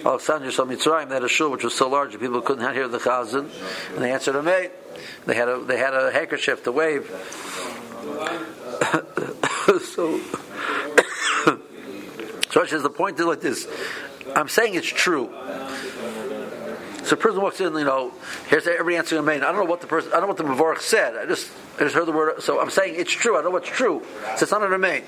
Alexandria 0.04 0.50
some 0.50 0.70
Mitzrayim 0.70 1.08
they 1.08 1.14
had 1.14 1.24
a 1.24 1.28
shul 1.28 1.50
which 1.50 1.62
was 1.62 1.74
so 1.74 1.90
large 1.90 2.12
that 2.12 2.20
people 2.20 2.40
couldn't 2.40 2.72
hear 2.72 2.88
the 2.88 2.98
chazan, 2.98 3.50
and 3.94 4.02
they 4.02 4.12
answered 4.12 4.36
Amen. 4.36 4.70
They 5.26 5.34
had 5.34 5.48
a 5.48 5.58
they 5.58 5.76
had 5.76 5.92
a 5.92 6.10
handkerchief 6.10 6.64
to 6.64 6.72
wave. 6.72 7.04
so 9.82 10.18
so 12.66 12.76
says 12.76 12.82
the 12.82 12.90
point 12.90 13.18
is 13.20 13.26
like 13.26 13.40
this. 13.40 13.68
I'm 14.34 14.48
saying 14.48 14.74
it's 14.74 14.86
true. 14.86 15.30
So 17.04 17.14
a 17.14 17.16
person 17.16 17.40
walks 17.40 17.60
in, 17.60 17.72
you 17.72 17.84
know, 17.84 18.12
here's 18.48 18.66
every 18.66 18.96
answer 18.96 19.16
in 19.18 19.24
main. 19.24 19.42
I 19.42 19.46
don't 19.46 19.56
know 19.56 19.64
what 19.64 19.80
the 19.80 19.86
person, 19.86 20.10
I 20.12 20.20
don't 20.20 20.22
know 20.22 20.28
what 20.28 20.36
the 20.36 20.44
Mavorach 20.44 20.80
said. 20.80 21.16
I 21.16 21.24
just, 21.24 21.50
I 21.76 21.84
just 21.84 21.94
heard 21.94 22.06
the 22.06 22.12
word. 22.12 22.42
So 22.42 22.60
I'm 22.60 22.68
saying 22.68 22.96
it's 22.98 23.12
true. 23.12 23.38
I 23.38 23.42
know 23.42 23.50
what's 23.50 23.68
true. 23.68 24.02
So 24.36 24.42
it's 24.42 24.50
not 24.50 24.62
in 24.62 24.70
the 24.70 24.78
main. 24.78 25.04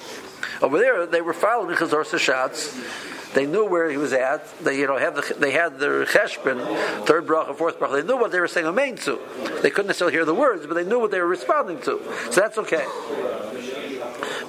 Over 0.63 0.79
there, 0.79 1.07
they 1.07 1.21
were 1.21 1.35
following 1.35 1.77
Chazor 1.77 2.05
Sashatz. 2.07 3.35
They 3.35 3.47
knew 3.47 3.67
where 3.67 3.91
he 3.91 3.97
was 3.97 4.13
at. 4.13 4.47
They, 4.61 4.79
you 4.79 4.87
know, 4.87 4.97
had 4.97 5.15
the, 5.15 5.35
they 5.39 5.51
had 5.51 5.79
their 5.79 6.05
cheshbon, 6.05 7.05
third 7.05 7.27
bracha, 7.27 7.55
fourth 7.55 7.79
bracha. 7.79 8.01
They 8.01 8.07
knew 8.07 8.17
what 8.17 8.33
they 8.33 8.41
were 8.41 8.49
saying 8.49 8.67
amen 8.67 8.97
to. 8.97 9.19
They 9.63 9.71
couldn't 9.71 9.89
necessarily 9.89 10.17
hear 10.17 10.25
the 10.25 10.35
words, 10.35 10.67
but 10.67 10.75
they 10.75 10.85
knew 10.85 10.99
what 10.99 11.11
they 11.11 11.21
were 11.21 11.27
responding 11.27 11.81
to. 11.83 12.01
So 12.31 12.41
that's 12.41 12.59
okay. 12.59 12.85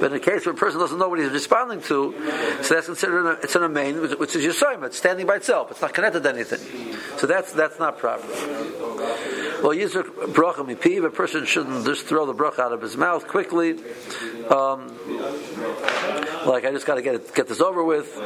But 0.01 0.13
in 0.13 0.17
a 0.17 0.19
case 0.19 0.47
where 0.47 0.55
a 0.55 0.57
person 0.57 0.79
doesn't 0.79 0.97
know 0.97 1.09
what 1.09 1.19
he's 1.19 1.29
responding 1.29 1.79
to, 1.81 2.15
so 2.63 2.73
that's 2.73 2.87
considered 2.87 3.23
a, 3.23 3.31
it's 3.43 3.55
an 3.55 3.61
amen, 3.61 4.17
which 4.17 4.35
is 4.35 4.43
yisayim. 4.43 4.83
It's 4.83 4.97
standing 4.97 5.27
by 5.27 5.35
itself. 5.35 5.69
It's 5.69 5.79
not 5.79 5.93
connected 5.93 6.23
to 6.23 6.29
anything. 6.29 6.97
So 7.19 7.27
that's 7.27 7.53
that's 7.53 7.77
not 7.77 7.99
proper. 7.99 8.25
Well, 9.61 9.75
yizr 9.77 10.01
bracha 10.01 10.65
mipiv. 10.65 11.05
A 11.05 11.11
person 11.11 11.45
shouldn't 11.45 11.85
just 11.85 12.07
throw 12.07 12.25
the 12.25 12.33
bracha 12.33 12.61
out 12.61 12.73
of 12.73 12.81
his 12.81 12.97
mouth 12.97 13.27
quickly. 13.27 13.73
Um, 14.49 14.97
like 16.47 16.65
I 16.65 16.71
just 16.71 16.87
got 16.87 16.95
to 16.95 17.03
get 17.03 17.13
it, 17.13 17.35
get 17.35 17.47
this 17.47 17.61
over 17.61 17.83
with. 17.83 18.17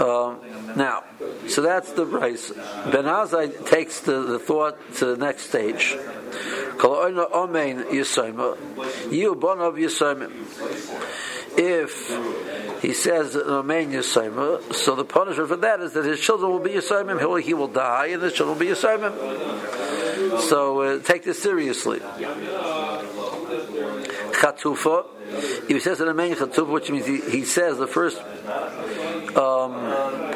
Um, 0.00 0.40
now, 0.74 1.04
so 1.48 1.62
that's 1.62 1.92
the 1.92 2.06
price. 2.06 2.50
Ben 2.50 3.04
Azai 3.04 3.68
takes 3.68 4.00
the, 4.00 4.22
the 4.22 4.38
thought 4.38 4.78
to 4.96 5.06
the 5.06 5.16
next 5.16 5.48
stage. 5.48 5.96
If 11.58 12.82
he 12.82 12.92
says 12.92 13.34
Amen 13.36 13.92
Yisayim, 13.92 14.74
so 14.74 14.94
the 14.94 15.04
punishment 15.04 15.48
for 15.48 15.56
that 15.56 15.80
is 15.80 15.94
that 15.94 16.04
his 16.04 16.20
children 16.20 16.50
will 16.52 16.58
be 16.58 16.72
Yisayim, 16.72 17.42
he 17.42 17.54
will 17.54 17.68
die, 17.68 18.08
and 18.08 18.22
his 18.22 18.34
children 18.34 18.58
will 18.58 18.66
be 18.66 18.72
Yisayim. 18.72 20.40
So 20.40 20.80
uh, 20.82 20.98
take 21.02 21.24
this 21.24 21.42
seriously. 21.42 22.00
Chatufa, 24.36 25.06
if 25.62 25.68
he 25.68 25.80
says 25.80 26.00
an 26.00 26.08
Amen 26.08 26.34
Chatufa, 26.34 26.68
which 26.68 26.90
means 26.90 27.06
he, 27.06 27.20
he 27.20 27.44
says 27.44 27.78
the 27.78 27.86
first 27.86 28.18
um, 29.36 29.72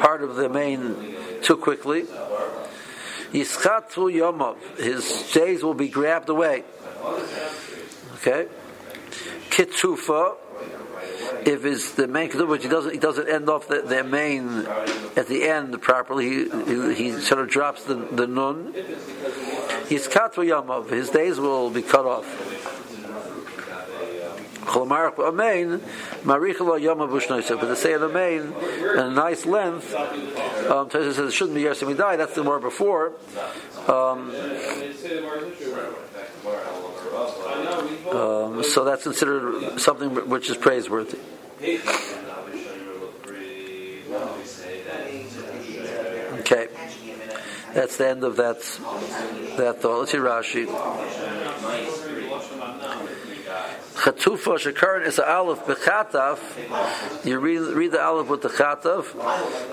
part 0.01 0.23
of 0.23 0.35
the 0.35 0.49
main 0.49 1.15
too 1.41 1.55
quickly, 1.57 2.03
Yischatzu 3.31 4.11
Yomov, 4.11 4.57
his 4.77 5.31
days 5.31 5.63
will 5.63 5.75
be 5.75 5.87
grabbed 5.87 6.27
away. 6.27 6.63
Okay? 8.15 8.47
Kitsufa, 9.49 10.35
if 11.45 11.65
it's 11.65 11.93
the 11.93 12.07
main 12.07 12.29
which 12.47 12.63
he 12.63 12.69
doesn't 12.69 12.91
he 12.91 12.99
doesn't 12.99 13.29
end 13.29 13.49
off 13.49 13.67
the, 13.67 13.81
the 13.81 14.03
main 14.03 14.65
at 15.15 15.27
the 15.27 15.43
end 15.47 15.79
properly, 15.81 16.29
he, 16.29 16.49
he, 16.49 16.93
he 16.93 17.11
sort 17.19 17.41
of 17.41 17.49
drops 17.49 17.83
the, 17.83 17.95
the 17.95 18.27
nun. 18.27 18.73
Yischatzu 18.73 20.43
Yomov, 20.43 20.89
his 20.89 21.09
days 21.09 21.39
will 21.39 21.69
be 21.69 21.81
cut 21.81 22.05
off. 22.05 22.80
But 27.59 27.67
to 27.67 27.75
say 27.75 27.93
an 27.93 28.03
amen 28.03 28.53
in 28.93 28.99
a 28.99 29.09
nice 29.09 29.45
length, 29.45 29.93
um, 30.69 30.89
says 30.89 31.17
it 31.17 31.31
shouldn't 31.31 31.55
be 31.55 31.63
Yersim 31.63 31.97
die. 31.97 32.15
That's 32.15 32.35
the 32.35 32.43
word 32.43 32.61
before. 32.61 33.13
Um, 33.87 34.31
um, 38.11 38.63
so 38.63 38.85
that's 38.85 39.03
considered 39.03 39.79
something 39.79 40.29
which 40.29 40.49
is 40.49 40.57
praiseworthy. 40.57 41.17
Okay, 46.39 46.67
that's 47.73 47.97
the 47.97 48.09
end 48.09 48.23
of 48.23 48.37
that 48.37 48.59
that 49.57 49.81
thought. 49.81 49.99
Let's 49.99 50.11
see 50.11 50.17
Rashi. 50.17 50.67
Chatufa 54.01 54.57
Shakaran 54.57 55.05
is 55.05 55.19
an 55.19 55.25
aleph 55.27 55.59
bechataf. 55.65 57.23
You 57.23 57.37
read, 57.37 57.59
read 57.59 57.91
the 57.91 58.01
aleph 58.01 58.29
with 58.29 58.41
the 58.41 58.49
chataf. 58.49 59.13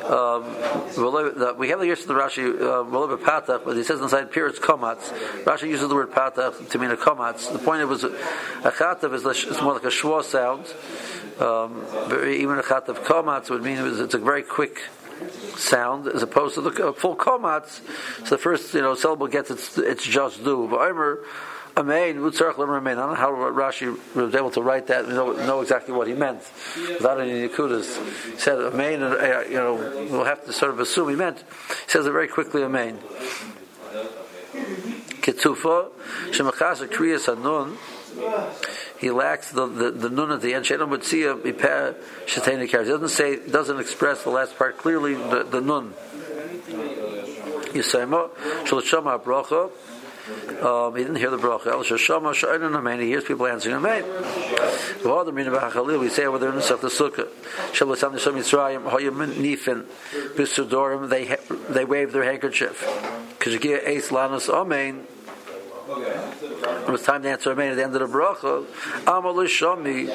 Um, 0.05 1.57
we 1.59 1.69
have 1.71 1.79
the 1.79 1.87
years 1.87 2.03
of 2.03 2.09
the 2.09 2.15
Rashi 2.15 2.55
uh, 2.61 3.17
pataf, 3.17 3.65
but 3.65 3.75
he 3.75 3.83
says 3.85 4.03
inside 4.03 4.29
it's 4.31 4.59
komatz. 4.59 5.09
Rashi 5.45 5.69
uses 5.69 5.89
the 5.89 5.95
word 5.95 6.11
pataf 6.11 6.69
to 6.69 6.79
mean 6.79 6.91
a 6.91 6.97
komatz. 6.99 7.51
The 7.51 7.59
point 7.59 7.81
it 7.81 7.87
was 7.87 8.05
a 8.05 8.11
chataf 8.11 9.15
is 9.15 9.25
it's 9.25 9.63
more 9.63 9.73
like 9.73 9.85
a 9.85 9.87
shwa 9.87 10.23
sound. 10.23 10.67
Um, 11.41 11.87
even 12.29 12.59
a 12.59 12.63
chataf 12.63 13.07
komatz 13.07 13.49
would 13.49 13.63
mean 13.63 13.79
it's 13.79 14.13
a 14.13 14.19
very 14.19 14.43
quick 14.43 14.83
sound 15.57 16.07
as 16.07 16.23
opposed 16.23 16.55
to 16.57 16.61
the 16.61 16.93
full 16.93 17.17
komatz. 17.17 17.81
So 18.27 18.37
the 18.37 18.39
first 18.39 18.75
you 18.75 18.83
know 18.83 18.95
syllable 18.95 19.29
gets 19.29 19.51
its 19.51 19.79
its 19.79 20.05
just 20.05 20.45
due. 20.45 20.69
But 20.69 20.81
Amein. 21.79 22.93
I 22.93 22.95
don't 22.95 23.11
know 23.11 23.15
how 23.15 23.31
Rashi 23.33 23.97
was 24.15 24.35
able 24.35 24.51
to 24.51 24.63
write 24.63 24.89
that 24.89 25.09
know, 25.09 25.33
know 25.33 25.61
exactly 25.61 25.95
what 25.95 26.09
he 26.09 26.15
meant 26.15 26.41
without 26.77 27.21
any 27.21 27.49
Nikudas. 27.49 28.33
He 28.33 28.39
said 28.39 28.59
Amein, 28.59 29.03
uh, 29.03 29.49
you 29.49 29.57
know, 29.57 29.75
we'll 30.11 30.25
have 30.25 30.45
to 30.47 30.53
sort 30.53 30.73
of 30.73 30.81
assume 30.81 31.09
he 31.09 31.17
meant. 31.17 31.39
He 31.39 31.91
says 31.91 32.07
it 32.07 32.13
very 32.13 32.29
quickly, 32.29 32.63
Amein. 32.63 32.99
Ketufa, 35.21 35.91
Shemachasa 36.31 36.89
Kriyas 36.89 37.27
Hanun, 37.27 37.77
he 38.99 39.11
lacks 39.11 39.53
the, 39.53 39.67
the, 39.67 39.91
the 39.91 40.11
nun 40.11 40.33
at 40.33 40.41
the 40.41 40.55
end. 40.55 40.65
Shedon 40.65 40.89
would 40.89 41.05
see 41.05 41.23
a 41.25 41.35
shetena 41.37 42.63
He 42.63 42.73
doesn't 42.73 43.09
say, 43.11 43.37
doesn't 43.47 43.79
express 43.79 44.25
the 44.25 44.31
last 44.31 44.59
part 44.59 44.79
clearly. 44.79 45.15
The, 45.15 45.45
the 45.45 45.61
nun. 45.61 45.95
Yisayma, 47.73 48.31
Shalashama 48.65 49.23
Bracha. 49.23 49.71
Um, 50.63 50.97
he 50.97 51.03
didn't 51.03 51.17
hear 51.17 51.31
the 51.31 51.39
bracha. 51.39 51.69
El 51.69 51.85
Shashama 51.85 52.35
Shainan 52.35 52.77
Amen. 52.77 53.01
He 53.01 53.07
hears 53.07 53.25
people 53.25 53.47
answering 53.47 53.77
Amen. 53.77 54.03
The 55.03 55.13
other 55.13 55.33
meaning 55.33 55.53
we 56.01 56.09
say 56.09 56.27
over 56.27 56.39
there 56.39 56.51
in 56.51 56.57
the 56.57 56.63
Sukkah. 56.63 57.29
Shabbosam 57.73 58.13
Nisham 58.13 58.35
Yitzrayim 58.35 58.91
Hoyim 58.91 59.35
Nifin 59.35 59.85
Bisudorim. 60.35 61.09
They 61.09 61.37
they 61.73 61.85
wave 61.85 62.13
their 62.13 62.25
handkerchief. 62.25 62.83
Kajagia 63.39 63.87
Eis 63.87 64.09
Lanas 64.09 64.49
Amen. 64.49 65.07
It 65.89 66.91
was 66.91 67.03
time 67.03 67.23
to 67.23 67.31
answer 67.31 67.53
Amen 67.53 67.71
at 67.71 67.77
the 67.77 67.85
end 67.85 67.95
of 67.95 68.11
the 68.11 68.19
bracha. 68.19 68.67
Amal 69.07 69.35
Shami. 69.45 70.07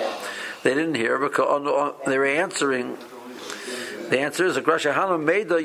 They 0.64 0.74
didn't 0.74 0.96
hear 0.96 1.20
because 1.20 1.96
they 2.06 2.18
were 2.18 2.26
answering. 2.26 2.98
The 4.10 4.20
answer 4.20 4.46
is 4.46 4.58
a 4.58 4.62
Grasha 4.62 4.94
Hanam 4.94 5.24
made 5.24 5.50
the 5.50 5.56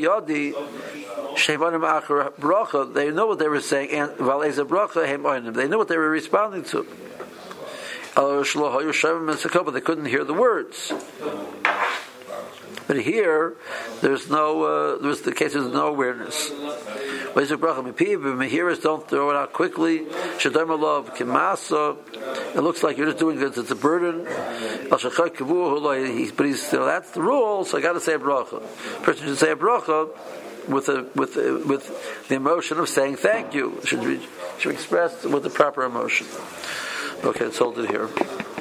Yodi 1.39 2.95
they 2.95 3.11
know 3.11 3.27
what 3.27 3.39
they 3.39 3.49
were 3.49 3.61
saying, 3.61 3.91
and 3.91 4.11
Valeza 4.13 4.67
Bracha 4.67 5.55
They 5.55 5.69
knew 5.69 5.79
what 5.79 5.89
they 5.89 5.97
were 5.97 6.11
responding 6.11 6.65
to. 6.65 6.87
but 8.15 9.71
they 9.71 9.81
couldn't 9.81 10.07
hear 10.07 10.25
the 10.25 10.35
words. 10.35 10.93
But 12.89 13.01
here, 13.03 13.55
there's 14.01 14.31
no, 14.31 14.63
uh, 14.63 14.97
there's 15.03 15.21
the 15.21 15.33
case, 15.33 15.53
there's 15.53 15.71
no 15.71 15.89
awareness. 15.89 16.51
Hearers 18.49 18.79
don't 18.79 19.07
throw 19.09 19.31
it 19.31 19.37
out 19.37 19.53
quickly. 19.53 20.07
It 22.49 22.61
looks 22.63 22.83
like 22.83 22.97
you're 22.97 23.07
just 23.07 23.19
doing 23.19 23.41
it, 23.41 23.59
it's 23.59 23.71
a 23.71 23.77
burden. 23.77 24.25
But 24.89 26.47
he's 26.47 26.67
still, 26.67 26.87
that's 26.87 27.11
the 27.11 27.21
rule, 27.21 27.67
so 27.67 27.77
I 27.77 27.83
got 27.83 27.93
to 27.93 28.01
say 28.01 28.15
a 28.15 28.19
bracha. 28.19 28.63
Person 29.03 29.27
should 29.27 29.39
say 29.39 29.51
a 29.53 29.57
bracha 29.57 30.09
with 30.69 30.89
a, 30.89 31.07
with 31.15 31.37
a, 31.37 31.63
with 31.67 32.29
the 32.29 32.37
emotion 32.37 32.79
of 32.79 32.89
saying 32.89 33.17
thank 33.17 33.55
you. 33.55 33.81
Should 33.85 34.03
be 34.03 34.21
should 34.59 34.71
be 34.71 34.75
expressed 34.75 35.25
with 35.25 35.43
the 35.43 35.51
proper 35.51 35.85
emotion. 35.85 36.27
Okay, 37.25 37.47
let's 37.47 37.59
hold 37.59 37.79
it 37.79 37.91
here. 37.91 38.09